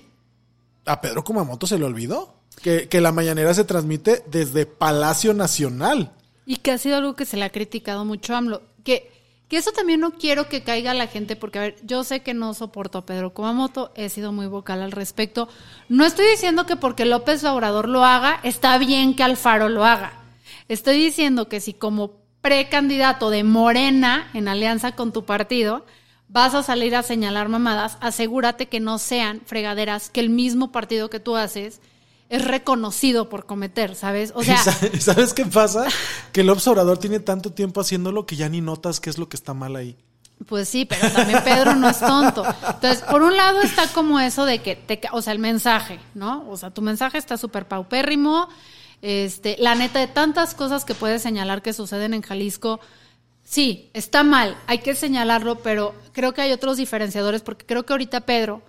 a 0.87 1.01
Pedro 1.01 1.25
Kumamoto 1.25 1.67
se 1.67 1.79
le 1.79 1.85
olvidó 1.85 2.35
que, 2.63 3.01
la 3.01 3.13
mañanera 3.13 3.53
se 3.55 3.65
transmite 3.65 4.23
desde 4.27 4.67
Palacio 4.67 5.35
Nacional. 5.35 6.13
Y 6.47 6.57
que 6.57 6.73
ha 6.73 6.79
sido 6.79 6.97
algo 6.97 7.17
que 7.17 7.27
se 7.27 7.37
le 7.37 7.45
ha 7.45 7.51
criticado 7.51 8.05
mucho 8.05 8.35
a 8.35 8.39
AMLO. 8.39 8.63
Que, 8.85 9.13
que 9.49 9.57
eso 9.57 9.73
también 9.73 10.01
no 10.01 10.13
quiero 10.13 10.49
que 10.49 10.63
caiga 10.63 10.95
la 10.95 11.07
gente, 11.07 11.37
porque 11.37 11.59
a 11.59 11.63
ver, 11.63 11.77
yo 11.83 12.05
sé 12.05 12.21
que 12.21 12.35
no 12.35 12.55
soporto 12.55 12.99
a 12.99 13.07
Pedro 13.07 13.35
Kumamoto, 13.35 13.93
he 13.95 14.09
sido 14.09 14.33
muy 14.33 14.47
vocal 14.47 14.83
al 14.83 14.93
respecto. 14.93 15.49
No 15.89 16.05
estoy 16.05 16.27
diciendo 16.27 16.67
que 16.67 16.77
porque 16.77 17.05
López 17.05 17.45
Obrador 17.45 17.89
lo 17.89 18.05
haga, 18.05 18.41
está 18.43 18.79
bien 18.79 19.15
que 19.15 19.23
Alfaro 19.23 19.69
lo 19.69 19.85
haga. 19.85 20.13
Estoy 20.69 20.97
diciendo 20.97 21.49
que 21.49 21.61
si 21.61 21.75
como 21.75 22.25
precandidato 22.41 23.31
de 23.31 23.45
Morena 23.45 24.31
en 24.35 24.49
alianza 24.49 24.95
con 24.95 25.13
tu 25.13 25.25
partido, 25.25 25.85
vas 26.29 26.55
a 26.55 26.63
salir 26.63 26.97
a 26.97 27.03
señalar 27.03 27.49
mamadas, 27.49 27.97
asegúrate 28.01 28.67
que 28.67 28.81
no 28.81 28.99
sean 28.99 29.41
fregaderas 29.47 30.11
que 30.11 30.21
el 30.21 30.31
mismo 30.31 30.73
partido 30.73 31.09
que 31.09 31.21
tú 31.21 31.37
haces 31.37 31.81
es 32.29 32.45
reconocido 32.45 33.29
por 33.29 33.47
cometer, 33.47 33.95
¿sabes? 33.95 34.33
O 34.35 34.43
sea, 34.43 34.61
¿Y 34.93 35.01
¿Sabes 35.01 35.35
qué 35.35 35.47
pasa? 35.47 35.87
Que 36.33 36.41
el 36.41 36.51
observador 36.51 36.99
tiene 36.99 37.21
tanto 37.21 37.53
tiempo 37.53 37.81
haciéndolo 37.81 38.27
que 38.27 38.37
ya 38.37 38.49
ni 38.49 38.61
notas 38.61 39.01
qué 39.01 39.11
es 39.11 39.19
lo 39.19 39.29
que 39.29 39.37
está 39.37 39.55
mal 39.55 39.77
ahí. 39.77 39.97
Pues 40.47 40.69
sí, 40.69 40.85
pero 40.85 41.11
también 41.11 41.43
Pedro 41.45 41.75
no 41.75 41.89
es 41.89 42.01
tonto. 42.01 42.45
Entonces, 42.45 43.03
por 43.03 43.23
un 43.23 43.37
lado 43.37 43.61
está 43.63 43.87
como 43.89 44.19
eso 44.21 44.45
de 44.45 44.61
que, 44.61 44.77
te, 44.77 45.01
o 45.13 45.23
sea, 45.23 45.33
el 45.33 45.39
mensaje, 45.39 46.01
¿no? 46.15 46.49
O 46.51 46.57
sea, 46.57 46.71
tu 46.71 46.83
mensaje 46.83 47.19
está 47.19 47.37
súper 47.37 47.67
paupérrimo. 47.67 48.49
Este, 49.01 49.57
la 49.59 49.75
neta 49.75 50.01
de 50.01 50.07
tantas 50.07 50.55
cosas 50.55 50.85
que 50.85 50.95
puedes 50.95 51.23
señalar 51.23 51.63
que 51.63 51.73
suceden 51.73 52.15
en 52.15 52.23
Jalisco, 52.23 52.81
sí, 53.43 53.91
está 53.93 54.23
mal, 54.23 54.57
hay 54.67 54.79
que 54.79 54.95
señalarlo, 54.95 55.59
pero 55.59 55.95
creo 56.13 56.33
que 56.33 56.41
hay 56.41 56.53
otros 56.53 56.79
diferenciadores, 56.79 57.43
porque 57.43 57.67
creo 57.67 57.85
que 57.85 57.93
ahorita 57.93 58.23
Pedro, 58.23 58.63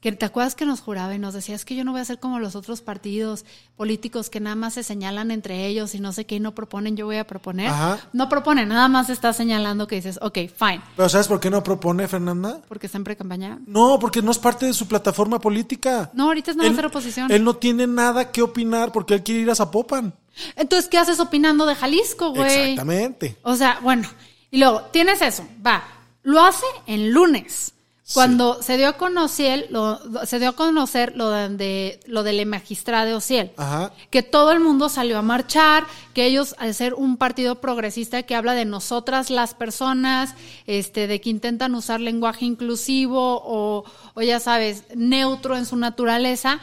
que 0.00 0.12
te 0.12 0.24
acuerdas 0.24 0.54
que 0.54 0.64
nos 0.64 0.80
juraba 0.80 1.14
y 1.14 1.18
nos 1.18 1.34
decía, 1.34 1.54
es 1.54 1.64
que 1.64 1.76
yo 1.76 1.84
no 1.84 1.92
voy 1.92 2.00
a 2.00 2.04
ser 2.04 2.18
como 2.18 2.38
los 2.38 2.56
otros 2.56 2.80
partidos 2.80 3.44
políticos 3.76 4.30
que 4.30 4.40
nada 4.40 4.56
más 4.56 4.74
se 4.74 4.82
señalan 4.82 5.30
entre 5.30 5.66
ellos 5.66 5.94
y 5.94 6.00
no 6.00 6.12
sé 6.12 6.24
qué 6.24 6.36
y 6.36 6.40
no 6.40 6.54
proponen, 6.54 6.96
yo 6.96 7.06
voy 7.06 7.16
a 7.16 7.26
proponer. 7.26 7.68
Ajá. 7.68 7.98
No 8.12 8.28
propone, 8.28 8.64
nada 8.64 8.88
más 8.88 9.10
está 9.10 9.32
señalando 9.32 9.86
que 9.86 9.96
dices, 9.96 10.18
ok, 10.22 10.38
fine. 10.56 10.80
Pero 10.96 11.08
¿sabes 11.08 11.28
por 11.28 11.38
qué 11.38 11.50
no 11.50 11.62
propone 11.62 12.08
Fernanda? 12.08 12.60
Porque 12.66 12.86
está 12.86 12.98
en 12.98 13.04
pre-campaña. 13.04 13.58
No, 13.66 13.98
porque 13.98 14.22
no 14.22 14.30
es 14.30 14.38
parte 14.38 14.66
de 14.66 14.72
su 14.72 14.88
plataforma 14.88 15.38
política. 15.38 16.10
No, 16.14 16.24
ahorita 16.24 16.52
es 16.52 16.56
nada 16.56 16.70
más 16.70 16.76
ser 16.76 16.86
oposición. 16.86 17.30
Él 17.30 17.44
no 17.44 17.56
tiene 17.56 17.86
nada 17.86 18.32
que 18.32 18.42
opinar 18.42 18.92
porque 18.92 19.14
él 19.14 19.22
quiere 19.22 19.42
ir 19.42 19.50
a 19.50 19.54
Zapopan. 19.54 20.14
Entonces, 20.56 20.88
¿qué 20.88 20.96
haces 20.96 21.20
opinando 21.20 21.66
de 21.66 21.74
Jalisco, 21.74 22.30
güey? 22.30 22.70
Exactamente. 22.70 23.36
O 23.42 23.54
sea, 23.54 23.80
bueno. 23.82 24.08
Y 24.50 24.58
luego, 24.58 24.82
tienes 24.92 25.20
eso, 25.22 25.46
va. 25.64 25.84
Lo 26.22 26.42
hace 26.42 26.66
en 26.86 27.12
lunes. 27.12 27.74
Cuando 28.12 28.62
se 28.62 28.76
dio 28.76 28.88
a 28.88 28.92
conocer, 28.94 29.66
lo, 29.70 30.00
se 30.26 30.38
dio 30.38 30.48
a 30.50 30.52
conocer 30.52 31.14
lo 31.16 31.30
de, 31.30 32.00
lo 32.06 32.22
del 32.22 32.44
magistrado 32.46 33.16
Ociel. 33.16 33.52
Ajá. 33.56 33.92
Que 34.10 34.22
todo 34.22 34.52
el 34.52 34.60
mundo 34.60 34.88
salió 34.88 35.18
a 35.18 35.22
marchar, 35.22 35.84
que 36.12 36.26
ellos, 36.26 36.54
al 36.58 36.74
ser 36.74 36.94
un 36.94 37.16
partido 37.16 37.60
progresista 37.60 38.22
que 38.24 38.34
habla 38.34 38.54
de 38.54 38.64
nosotras 38.64 39.30
las 39.30 39.54
personas, 39.54 40.34
este, 40.66 41.06
de 41.06 41.20
que 41.20 41.30
intentan 41.30 41.74
usar 41.74 42.00
lenguaje 42.00 42.44
inclusivo 42.44 43.40
o, 43.44 43.84
o 44.14 44.22
ya 44.22 44.40
sabes, 44.40 44.84
neutro 44.94 45.56
en 45.56 45.66
su 45.66 45.76
naturaleza, 45.76 46.58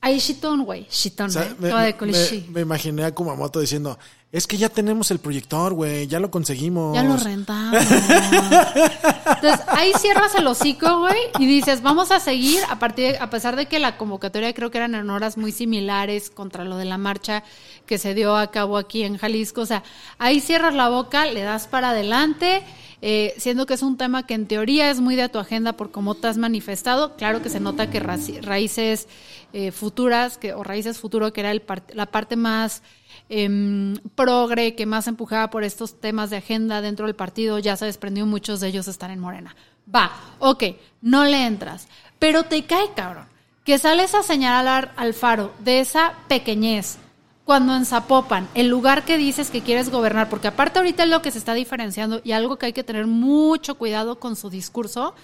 ahí 0.00 0.18
shitón, 0.18 0.64
güey, 0.64 0.86
shitón, 0.90 1.30
sea, 1.30 1.42
¿eh? 1.44 1.54
me, 1.58 1.68
de 1.68 1.94
me- 2.00 2.52
me 2.52 2.60
imaginé 2.60 3.04
a 3.04 3.14
Kumamoto 3.14 3.60
diciendo, 3.60 3.98
es 4.36 4.48
que 4.48 4.56
ya 4.56 4.68
tenemos 4.68 5.10
el 5.12 5.20
proyector, 5.20 5.72
güey, 5.74 6.08
ya 6.08 6.18
lo 6.18 6.28
conseguimos. 6.30 6.92
Ya 6.94 7.04
lo 7.04 7.16
rentamos. 7.16 7.80
Entonces, 7.82 9.60
ahí 9.68 9.92
cierras 10.00 10.34
el 10.34 10.46
hocico, 10.46 10.98
güey, 10.98 11.16
y 11.38 11.46
dices, 11.46 11.82
vamos 11.82 12.10
a 12.10 12.18
seguir, 12.18 12.60
a 12.68 12.78
partir 12.78 13.12
de- 13.12 13.18
a 13.18 13.30
pesar 13.30 13.54
de 13.56 13.66
que 13.66 13.78
la 13.78 13.96
convocatoria 13.96 14.52
creo 14.52 14.70
que 14.70 14.78
eran 14.78 14.94
en 14.96 15.08
horas 15.10 15.36
muy 15.36 15.52
similares 15.52 16.30
contra 16.30 16.64
lo 16.64 16.76
de 16.76 16.84
la 16.84 16.98
marcha 16.98 17.44
que 17.86 17.96
se 17.98 18.14
dio 18.14 18.36
a 18.36 18.50
cabo 18.50 18.76
aquí 18.76 19.02
en 19.04 19.18
Jalisco. 19.18 19.60
O 19.60 19.66
sea, 19.66 19.82
ahí 20.18 20.40
cierras 20.40 20.74
la 20.74 20.88
boca, 20.88 21.26
le 21.26 21.42
das 21.42 21.66
para 21.68 21.90
adelante, 21.90 22.62
eh, 23.02 23.34
siendo 23.38 23.66
que 23.66 23.74
es 23.74 23.82
un 23.82 23.96
tema 23.96 24.26
que 24.26 24.34
en 24.34 24.46
teoría 24.46 24.90
es 24.90 24.98
muy 25.00 25.14
de 25.14 25.28
tu 25.28 25.38
agenda 25.38 25.74
por 25.74 25.90
cómo 25.92 26.14
te 26.16 26.26
has 26.26 26.38
manifestado. 26.38 27.16
Claro 27.16 27.40
que 27.40 27.50
se 27.50 27.60
nota 27.60 27.88
que 27.90 28.00
raíces 28.00 29.06
eh, 29.52 29.70
futuras, 29.70 30.38
que, 30.38 30.54
o 30.54 30.64
raíces 30.64 30.98
futuro, 30.98 31.32
que 31.32 31.40
era 31.40 31.50
el 31.52 31.62
la 31.92 32.06
parte 32.06 32.34
más 32.36 32.82
em, 33.28 33.96
progre, 34.14 34.74
que 34.74 34.86
más 34.86 35.06
empujaba 35.06 35.50
por 35.50 35.64
estos 35.64 36.00
temas 36.00 36.30
de 36.30 36.36
agenda 36.36 36.80
dentro 36.80 37.06
del 37.06 37.14
partido, 37.14 37.58
ya 37.58 37.76
se 37.76 37.86
desprendió 37.86 38.26
muchos 38.26 38.60
de 38.60 38.68
ellos 38.68 38.88
estar 38.88 39.10
en 39.10 39.20
Morena. 39.20 39.54
Va, 39.92 40.12
ok, 40.38 40.64
no 41.02 41.24
le 41.24 41.46
entras, 41.46 41.88
pero 42.18 42.44
te 42.44 42.64
cae, 42.64 42.92
cabrón, 42.94 43.26
que 43.64 43.78
sales 43.78 44.14
a 44.14 44.22
señalar 44.22 44.92
al 44.96 45.14
faro 45.14 45.52
de 45.58 45.80
esa 45.80 46.14
pequeñez, 46.28 46.98
cuando 47.44 47.74
en 47.74 47.84
Zapopan, 47.84 48.48
el 48.54 48.68
lugar 48.68 49.04
que 49.04 49.18
dices 49.18 49.50
que 49.50 49.62
quieres 49.62 49.90
gobernar, 49.90 50.30
porque 50.30 50.48
aparte 50.48 50.78
ahorita 50.78 51.02
es 51.04 51.10
lo 51.10 51.20
que 51.20 51.30
se 51.30 51.38
está 51.38 51.52
diferenciando 51.52 52.20
y 52.24 52.32
algo 52.32 52.56
que 52.56 52.66
hay 52.66 52.72
que 52.72 52.84
tener 52.84 53.06
mucho 53.06 53.74
cuidado 53.74 54.18
con 54.18 54.36
su 54.36 54.48
discurso, 54.48 55.14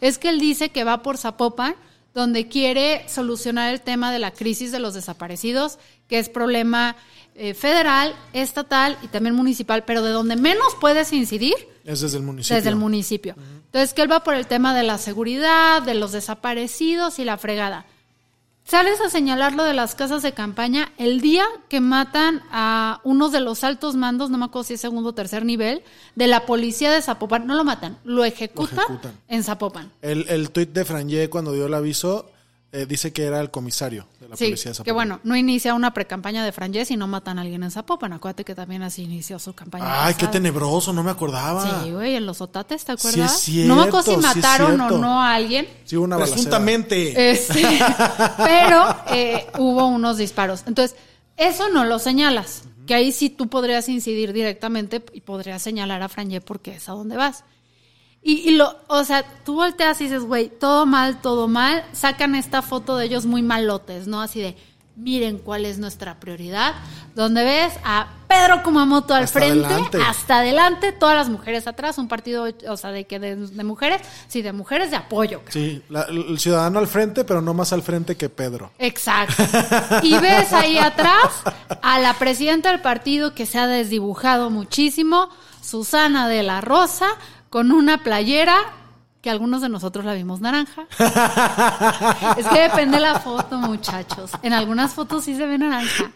es 0.00 0.18
que 0.18 0.28
él 0.28 0.40
dice 0.40 0.70
que 0.70 0.84
va 0.84 1.02
por 1.02 1.16
Zapopan, 1.16 1.74
donde 2.14 2.48
quiere 2.48 3.04
solucionar 3.08 3.72
el 3.72 3.80
tema 3.80 4.12
de 4.12 4.18
la 4.18 4.32
crisis 4.32 4.72
de 4.72 4.78
los 4.78 4.94
desaparecidos, 4.94 5.78
que 6.08 6.18
es 6.18 6.28
problema 6.28 6.96
eh, 7.34 7.54
federal, 7.54 8.14
estatal 8.32 8.98
y 9.02 9.08
también 9.08 9.34
municipal, 9.34 9.84
pero 9.84 10.02
de 10.02 10.10
donde 10.10 10.36
menos 10.36 10.74
puedes 10.80 11.12
incidir 11.12 11.54
Es 11.84 12.00
desde 12.00 12.18
el 12.18 12.24
municipio. 12.24 12.56
desde 12.56 12.68
el 12.70 12.76
municipio. 12.76 13.36
Entonces, 13.66 13.94
que 13.94 14.02
él 14.02 14.10
va 14.10 14.24
por 14.24 14.34
el 14.34 14.46
tema 14.46 14.74
de 14.74 14.82
la 14.82 14.98
seguridad, 14.98 15.82
de 15.82 15.94
los 15.94 16.12
desaparecidos 16.12 17.18
y 17.18 17.24
la 17.24 17.38
fregada. 17.38 17.86
Sales 18.70 19.00
a 19.00 19.10
señalar 19.10 19.54
lo 19.54 19.64
de 19.64 19.74
las 19.74 19.96
casas 19.96 20.22
de 20.22 20.32
campaña 20.32 20.92
el 20.96 21.20
día 21.20 21.42
que 21.68 21.80
matan 21.80 22.40
a 22.52 23.00
unos 23.02 23.32
de 23.32 23.40
los 23.40 23.64
altos 23.64 23.96
mandos, 23.96 24.30
no 24.30 24.38
me 24.38 24.44
acuerdo 24.44 24.62
si 24.62 24.74
es 24.74 24.80
segundo 24.80 25.08
o 25.08 25.12
tercer 25.12 25.44
nivel, 25.44 25.82
de 26.14 26.28
la 26.28 26.46
policía 26.46 26.92
de 26.92 27.02
Zapopan. 27.02 27.48
No 27.48 27.56
lo 27.56 27.64
matan, 27.64 27.98
lo 28.04 28.24
ejecutan, 28.24 28.78
ejecutan. 28.78 29.18
en 29.26 29.42
Zapopan. 29.42 29.90
El, 30.02 30.24
el 30.28 30.52
tuit 30.52 30.70
de 30.70 30.84
Franje 30.84 31.28
cuando 31.28 31.52
dio 31.52 31.66
el 31.66 31.74
aviso 31.74 32.30
eh, 32.72 32.86
dice 32.86 33.12
que 33.12 33.24
era 33.24 33.40
el 33.40 33.50
comisario 33.50 34.06
de 34.20 34.28
la 34.28 34.36
Sí, 34.36 34.44
policía 34.44 34.70
de 34.70 34.74
Zapopan. 34.76 34.84
que 34.84 34.92
bueno, 34.92 35.20
no 35.24 35.34
inicia 35.36 35.74
una 35.74 35.92
precampaña 35.92 36.44
de 36.44 36.52
Frangés 36.52 36.90
y 36.92 36.96
no 36.96 37.06
matan 37.08 37.38
a 37.38 37.42
alguien 37.42 37.62
en 37.64 37.70
Zapopan. 37.70 38.12
Acuérdate 38.12 38.44
que 38.44 38.54
también 38.54 38.82
así 38.82 39.02
inició 39.02 39.38
su 39.40 39.54
campaña. 39.54 40.04
Ay, 40.04 40.14
qué 40.14 40.26
tenebroso, 40.28 40.92
no 40.92 41.02
me 41.02 41.10
acordaba. 41.10 41.82
Sí, 41.84 41.90
güey, 41.90 42.14
en 42.14 42.26
los 42.26 42.40
otates, 42.40 42.84
¿te 42.84 42.96
Sí, 42.96 43.08
acuerdas? 43.08 43.48
es 43.48 43.54
no 43.66 43.74
me 43.76 43.82
acuerdo 43.82 44.02
si 44.02 44.10
cierto, 44.20 44.28
sí, 44.32 44.36
mataron 44.38 44.80
o 44.80 44.88
cierto. 44.88 44.98
no 44.98 45.20
a 45.20 45.34
alguien. 45.34 45.68
Sí, 45.84 45.96
una 45.96 46.16
balacera. 46.16 46.34
Presuntamente. 46.36 47.30
Este, 47.30 47.62
pero 48.36 48.96
eh, 49.12 49.46
hubo 49.58 49.86
unos 49.86 50.16
disparos. 50.18 50.62
Entonces, 50.66 50.96
eso 51.36 51.68
no 51.70 51.84
lo 51.84 51.98
señalas. 51.98 52.62
Que 52.86 52.94
ahí 52.94 53.12
sí 53.12 53.30
tú 53.30 53.48
podrías 53.48 53.88
incidir 53.88 54.32
directamente 54.32 55.04
y 55.12 55.20
podrías 55.20 55.62
señalar 55.62 56.02
a 56.02 56.08
Franje 56.08 56.40
porque 56.40 56.72
es 56.76 56.88
a 56.88 56.92
dónde 56.92 57.16
vas. 57.16 57.44
Y, 58.22 58.48
y 58.48 58.56
lo, 58.56 58.76
o 58.88 59.02
sea, 59.04 59.24
tú 59.44 59.54
volteas 59.54 60.00
y 60.00 60.04
dices, 60.04 60.22
güey, 60.24 60.48
todo 60.50 60.84
mal, 60.86 61.20
todo 61.22 61.48
mal. 61.48 61.84
Sacan 61.92 62.34
esta 62.34 62.60
foto 62.62 62.96
de 62.96 63.06
ellos 63.06 63.24
muy 63.26 63.40
malotes, 63.42 64.06
¿no? 64.06 64.20
Así 64.20 64.40
de, 64.42 64.56
miren 64.94 65.38
cuál 65.38 65.64
es 65.64 65.78
nuestra 65.78 66.20
prioridad, 66.20 66.74
donde 67.14 67.42
ves 67.44 67.72
a 67.82 68.08
Pedro 68.28 68.62
Kumamoto 68.62 69.14
al 69.14 69.24
Hasta 69.24 69.40
frente, 69.40 69.64
adelante. 69.64 69.98
hasta 70.06 70.38
adelante, 70.40 70.92
todas 70.92 71.16
las 71.16 71.30
mujeres 71.30 71.66
atrás, 71.66 71.96
un 71.96 72.08
partido, 72.08 72.46
o 72.68 72.76
sea, 72.76 72.90
de 72.92 73.06
que 73.06 73.18
de, 73.18 73.36
de 73.36 73.64
mujeres, 73.64 74.02
sí, 74.28 74.42
de 74.42 74.52
mujeres 74.52 74.90
de 74.90 74.96
apoyo. 74.98 75.40
creo. 75.40 75.52
Sí, 75.52 75.82
la- 75.88 76.02
el 76.02 76.38
ciudadano 76.38 76.78
al 76.78 76.86
frente, 76.88 77.24
pero 77.24 77.40
no 77.40 77.54
más 77.54 77.72
al 77.72 77.82
frente 77.82 78.18
que 78.18 78.28
Pedro. 78.28 78.72
Exacto. 78.78 79.42
Y 80.02 80.18
ves 80.18 80.52
ahí 80.52 80.76
atrás 80.76 81.30
a 81.80 81.98
la 81.98 82.12
presidenta 82.18 82.70
del 82.70 82.82
partido 82.82 83.34
que 83.34 83.46
se 83.46 83.58
ha 83.58 83.66
desdibujado 83.66 84.50
muchísimo, 84.50 85.30
Susana 85.62 86.28
de 86.28 86.42
la 86.42 86.60
Rosa, 86.60 87.08
con 87.50 87.70
una 87.72 88.02
playera 88.02 88.56
que 89.20 89.28
algunos 89.28 89.60
de 89.60 89.68
nosotros 89.68 90.04
la 90.06 90.14
vimos 90.14 90.40
naranja. 90.40 90.86
Es 92.38 92.46
que 92.46 92.60
depende 92.60 92.96
de 92.96 93.02
la 93.02 93.20
foto, 93.20 93.58
muchachos. 93.58 94.30
En 94.42 94.52
algunas 94.54 94.94
fotos 94.94 95.24
sí 95.24 95.34
se 95.36 95.44
ve 95.46 95.58
naranja. 95.58 96.10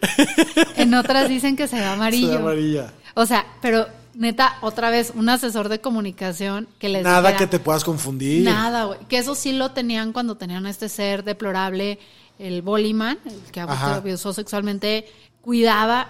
En 0.77 0.95
otras 0.95 1.29
dicen 1.29 1.57
que 1.57 1.69
se 1.69 1.77
ve 1.77 1.85
amarillo. 1.85 2.29
Se 2.29 2.33
ve 2.37 2.41
amarilla. 2.43 2.93
O 3.15 3.27
sea, 3.27 3.45
pero 3.61 3.87
neta, 4.15 4.57
otra 4.63 4.89
vez, 4.91 5.13
un 5.15 5.29
asesor 5.29 5.69
de 5.69 5.81
comunicación 5.81 6.67
que 6.79 6.89
les 6.89 7.03
Nada 7.03 7.31
dijera- 7.31 7.39
que 7.39 7.47
te 7.47 7.59
puedas 7.59 7.85
confundir. 7.85 8.43
Nada, 8.45 8.85
güey. 8.85 9.01
Que 9.09 9.19
eso 9.19 9.35
sí 9.35 9.53
lo 9.53 9.73
tenían 9.73 10.13
cuando 10.13 10.37
tenían 10.37 10.65
este 10.67 10.89
ser 10.89 11.25
deplorable, 11.25 11.99
el 12.39 12.63
Boliman, 12.63 13.19
el 13.27 13.41
que 13.53 13.61
abusó 13.61 14.33
sexualmente, 14.33 15.07
cuidaba. 15.43 16.09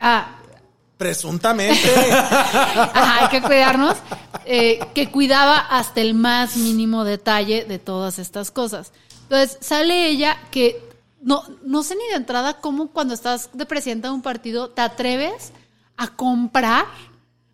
Ah, 0.00 0.36
Presuntamente. 0.96 1.90
ajá, 2.12 3.24
hay 3.24 3.28
que 3.28 3.42
cuidarnos. 3.42 3.96
eh, 4.46 4.78
que 4.94 5.10
cuidaba 5.10 5.58
hasta 5.58 6.00
el 6.00 6.14
más 6.14 6.56
mínimo 6.56 7.04
detalle 7.04 7.64
de 7.64 7.78
todas 7.78 8.18
estas 8.18 8.50
cosas. 8.50 8.92
Entonces, 9.22 9.58
sale 9.60 10.08
ella 10.08 10.36
que 10.50 10.80
no, 11.22 11.42
no 11.64 11.82
sé 11.82 11.94
ni 11.96 12.06
de 12.10 12.16
entrada 12.16 12.60
cómo 12.60 12.88
cuando 12.88 13.14
estás 13.14 13.50
de 13.54 13.66
presidenta 13.66 14.08
de 14.08 14.14
un 14.14 14.22
partido 14.22 14.70
te 14.70 14.82
atreves 14.82 15.52
a 15.96 16.08
comprar 16.08 16.84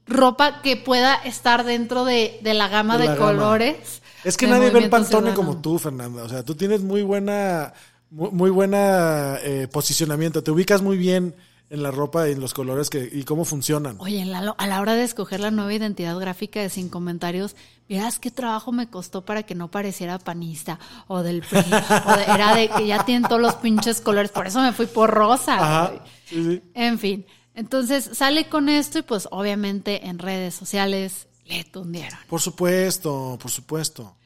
ropa 0.07 0.61
que 0.63 0.77
pueda 0.77 1.15
estar 1.15 1.65
dentro 1.65 2.05
de, 2.05 2.41
de 2.43 2.55
la 2.55 2.67
gama 2.69 2.99
De 2.99 3.05
de, 3.05 3.09
la 3.11 3.15
gama. 3.15 3.27
colores. 3.33 4.03
Es 4.25 4.37
que 4.37 4.47
nadie 4.49 4.71
ve 4.71 4.81
el 4.81 4.91
pantone 4.91 5.31
Ciudadano. 5.31 5.35
como 5.37 5.63
tú, 5.63 5.79
Fernanda. 5.79 6.25
O 6.25 6.29
sea, 6.29 6.43
tú 6.45 6.55
tienes 6.57 6.83
muy 6.83 7.03
buena, 7.03 7.73
muy, 8.11 8.31
muy 8.33 8.51
buena 8.51 9.39
eh, 9.43 9.69
posicionamiento. 9.71 10.43
Te 10.43 10.51
ubicas 10.51 10.83
muy 10.83 10.97
bien 10.99 11.35
en 11.71 11.83
la 11.83 11.91
ropa 11.93 12.29
y 12.29 12.33
en 12.33 12.41
los 12.41 12.53
colores 12.53 12.91
que, 12.91 13.09
y 13.11 13.23
cómo 13.25 13.45
funcionan. 13.45 13.97
Oye, 14.01 14.25
Lalo, 14.25 14.55
a 14.59 14.67
la 14.67 14.81
hora 14.81 14.95
de 14.95 15.05
escoger 15.05 15.41
la 15.41 15.51
nueva 15.51 15.73
identidad 15.73 16.19
gráfica 16.19 16.61
de 16.61 16.69
Sin 16.69 16.89
Comentarios, 16.89 17.57
vieras 17.89 18.19
qué 18.19 18.31
trabajo 18.31 18.73
me 18.73 18.89
costó 18.91 19.25
para 19.25 19.45
que 19.45 19.55
no 19.55 19.71
pareciera 19.71 20.19
panista 20.19 20.79
o 21.07 21.23
del 21.23 21.41
PRI. 21.49 21.61
o 21.61 22.17
de- 22.17 22.25
era 22.25 22.55
de 22.55 22.69
que 22.69 22.87
ya 22.87 23.05
tienen 23.05 23.23
todos 23.29 23.41
los 23.41 23.55
pinches 23.55 24.01
colores, 24.01 24.31
por 24.33 24.47
eso 24.47 24.61
me 24.61 24.73
fui 24.73 24.87
por 24.87 25.11
rosa. 25.11 25.55
Ajá. 25.55 25.87
güey. 25.89 26.01
Sí, 26.27 26.45
sí. 26.45 26.63
En 26.75 26.99
fin, 26.99 27.25
entonces 27.55 28.11
sale 28.15 28.49
con 28.49 28.69
esto 28.69 28.99
y 28.99 29.03
pues 29.03 29.29
obviamente 29.31 30.07
en 30.09 30.19
redes 30.19 30.55
sociales 30.55 31.29
le 31.47 31.65
tundieron. 31.65 32.19
Por 32.29 32.41
supuesto, 32.41 33.39
por 33.41 33.51
supuesto. 33.51 34.17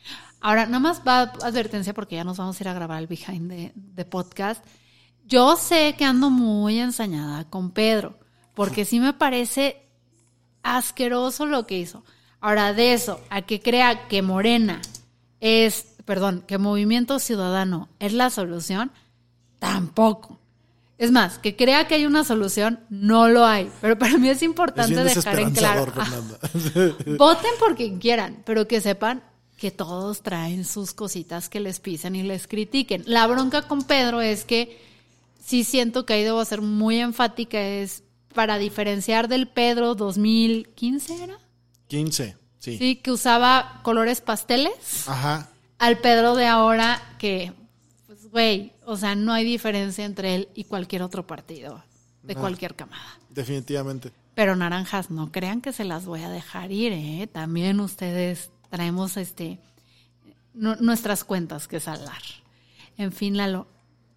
Ahora, 0.41 0.67
nada 0.67 0.79
más 0.81 1.01
va 1.07 1.23
advertencia 1.43 1.95
porque 1.95 2.17
ya 2.17 2.25
nos 2.25 2.37
vamos 2.37 2.61
a 2.61 2.63
ir 2.63 2.69
a 2.69 2.75
grabar 2.75 2.99
el 3.01 3.07
behind 3.07 3.51
de, 3.51 3.73
de 3.75 4.05
podcast. 4.05 4.63
Yo 5.27 5.57
sé 5.57 5.95
que 5.97 6.05
ando 6.05 6.31
muy 6.31 6.79
ensañada 6.79 7.45
con 7.45 7.71
Pedro, 7.71 8.19
porque 8.55 8.85
sí 8.85 9.01
me 9.01 9.13
parece 9.13 9.83
asqueroso 10.63 11.47
lo 11.47 11.67
que 11.67 11.79
hizo. 11.79 12.05
Ahora, 12.41 12.73
de 12.75 12.93
eso, 12.93 13.21
a 13.31 13.43
que 13.43 13.61
crea 13.61 14.07
que 14.07 14.21
Morena 14.21 14.83
es, 15.41 15.95
perdón, 16.05 16.45
que 16.47 16.59
Movimiento 16.59 17.19
Ciudadano 17.19 17.89
es 18.01 18.13
la 18.13 18.29
solución, 18.31 18.93
tampoco. 19.59 20.39
Es 20.99 21.11
más, 21.11 21.39
que 21.39 21.57
crea 21.57 21.89
que 21.89 21.97
hay 21.97 22.07
una 22.07 22.23
solución, 22.23 22.81
no 22.89 23.29
lo 23.29 23.45
hay. 23.45 23.71
Pero 23.81 23.99
para 23.99 24.17
mí 24.19 24.29
es 24.29 24.43
importante 24.43 25.03
dejar 25.03 25.41
en 25.41 25.53
claro. 25.53 25.87
Voten 27.19 27.51
por 27.59 27.75
quien 27.75 27.99
quieran, 27.99 28.43
pero 28.45 28.69
que 28.69 28.81
sepan 28.81 29.23
que 29.57 29.71
todos 29.71 30.23
traen 30.23 30.65
sus 30.65 30.93
cositas 30.93 31.49
que 31.49 31.61
les 31.61 31.81
pisen 31.81 32.15
y 32.15 32.23
les 32.23 32.47
critiquen. 32.47 33.03
La 33.07 33.27
bronca 33.27 33.63
con 33.63 33.83
Pedro 33.83 34.21
es 34.21 34.45
que 34.45 34.79
sí 35.45 35.65
siento 35.65 36.07
que 36.07 36.15
ahí 36.15 36.23
debo 36.23 36.45
ser 36.45 36.61
muy 36.63 36.99
enfática, 37.01 37.61
es 37.61 38.03
para 38.35 38.59
diferenciar 38.59 39.29
del 39.29 39.47
Pedro 39.49 39.95
2015, 39.95 41.23
¿era? 41.25 41.39
15, 41.89 42.37
sí. 42.59 42.79
Sí, 42.79 42.97
que 42.97 43.13
usaba 43.13 43.81
colores 43.83 44.21
pasteles, 44.21 45.07
Ajá. 45.07 45.51
al 45.79 45.99
Pedro 45.99 46.35
de 46.35 46.47
ahora 46.47 47.01
que, 47.19 47.53
pues, 48.07 48.29
güey, 48.31 48.73
o 48.87 48.97
sea, 48.97 49.15
no 49.15 49.33
hay 49.33 49.45
diferencia 49.45 50.05
entre 50.05 50.35
él 50.35 50.49
y 50.55 50.65
cualquier 50.65 51.03
otro 51.03 51.27
partido, 51.27 51.85
de 52.23 52.35
cualquier 52.35 52.75
camada. 52.75 53.19
Definitivamente. 53.31 54.11
Pero 54.35 54.57
naranjas, 54.57 55.11
no 55.11 55.31
crean 55.31 55.61
que 55.61 55.73
se 55.73 55.85
las 55.85 56.07
voy 56.07 56.23
a 56.23 56.29
dejar 56.31 56.73
ir, 56.73 56.93
¿eh? 56.93 57.29
También 57.33 57.79
ustedes 57.79 58.51
traemos 58.71 59.17
este 59.17 59.61
nu- 60.55 60.77
nuestras 60.81 61.23
cuentas 61.23 61.69
que 61.69 61.79
saldar. 61.79 62.21
En 62.97 63.13
fin, 63.13 63.37
Lalo. 63.37 63.69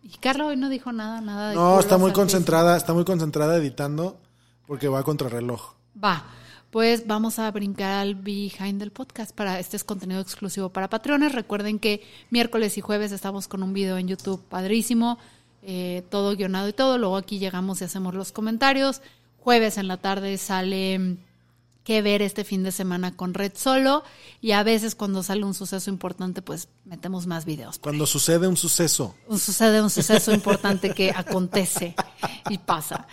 Y 0.09 0.17
Carla 0.19 0.45
hoy 0.45 0.55
no 0.55 0.69
dijo 0.69 0.93
nada, 0.93 1.19
nada 1.19 1.49
de 1.49 1.55
No, 1.55 1.79
está 1.79 1.97
muy 1.97 2.13
concentrada, 2.13 2.77
está 2.77 2.93
muy 2.93 3.03
concentrada 3.03 3.57
editando 3.57 4.17
porque 4.65 4.87
va 4.87 5.03
contra 5.03 5.27
reloj. 5.27 5.73
Va. 6.01 6.23
Pues 6.71 7.07
vamos 7.07 7.39
a 7.39 7.51
brincar 7.51 7.91
al 7.91 8.15
behind 8.15 8.79
del 8.79 8.91
podcast 8.91 9.31
para 9.35 9.59
este 9.59 9.75
es 9.75 9.83
contenido 9.83 10.21
exclusivo 10.21 10.69
para 10.69 10.89
patrones. 10.89 11.33
Recuerden 11.33 11.77
que 11.77 12.03
miércoles 12.29 12.77
y 12.77 12.81
jueves 12.81 13.11
estamos 13.11 13.49
con 13.49 13.63
un 13.63 13.73
video 13.73 13.97
en 13.97 14.07
YouTube 14.07 14.41
padrísimo, 14.47 15.17
eh, 15.61 16.03
todo 16.09 16.35
guionado 16.37 16.69
y 16.69 16.73
todo. 16.73 16.97
Luego 16.97 17.17
aquí 17.17 17.39
llegamos 17.39 17.81
y 17.81 17.85
hacemos 17.85 18.13
los 18.13 18.31
comentarios. 18.31 19.01
Jueves 19.39 19.77
en 19.77 19.89
la 19.89 19.97
tarde 19.97 20.37
sale 20.37 20.99
mm, 20.99 21.17
que 21.87 22.01
ver 22.01 22.21
este 22.21 22.43
fin 22.43 22.63
de 22.63 22.73
semana 22.73 23.15
con 23.15 23.33
Red 23.33 23.53
Solo 23.55 24.03
y 24.41 24.51
a 24.51 24.61
veces 24.61 24.93
cuando 24.93 25.23
sale 25.23 25.45
un 25.45 25.53
suceso 25.53 25.89
importante 25.89 26.41
pues 26.41 26.67
metemos 26.83 27.27
más 27.27 27.45
videos. 27.45 27.79
Cuando 27.79 28.05
sucede 28.05 28.45
un 28.45 28.57
suceso. 28.57 29.15
Un 29.25 29.39
sucede 29.39 29.81
un 29.81 29.89
suceso 29.89 30.33
importante 30.33 30.93
que 30.93 31.11
acontece 31.15 31.95
y 32.49 32.57
pasa. 32.57 33.07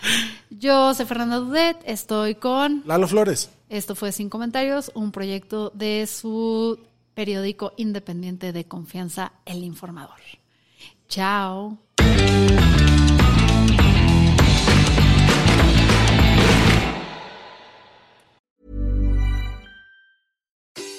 Yo 0.49 0.93
soy 0.93 1.05
Fernanda 1.05 1.37
Dudet, 1.37 1.77
estoy 1.85 2.35
con 2.35 2.83
Lalo 2.85 3.07
Flores. 3.07 3.49
esto 3.69 3.95
fue 3.95 4.11
Sin 4.11 4.29
Comentarios, 4.29 4.91
un 4.93 5.13
proyecto 5.13 5.69
de 5.73 6.05
su 6.05 6.77
periódico 7.13 7.71
independiente 7.77 8.51
de 8.51 8.65
confianza, 8.65 9.31
El 9.45 9.63
Informador. 9.63 10.19
Chao. 11.07 11.77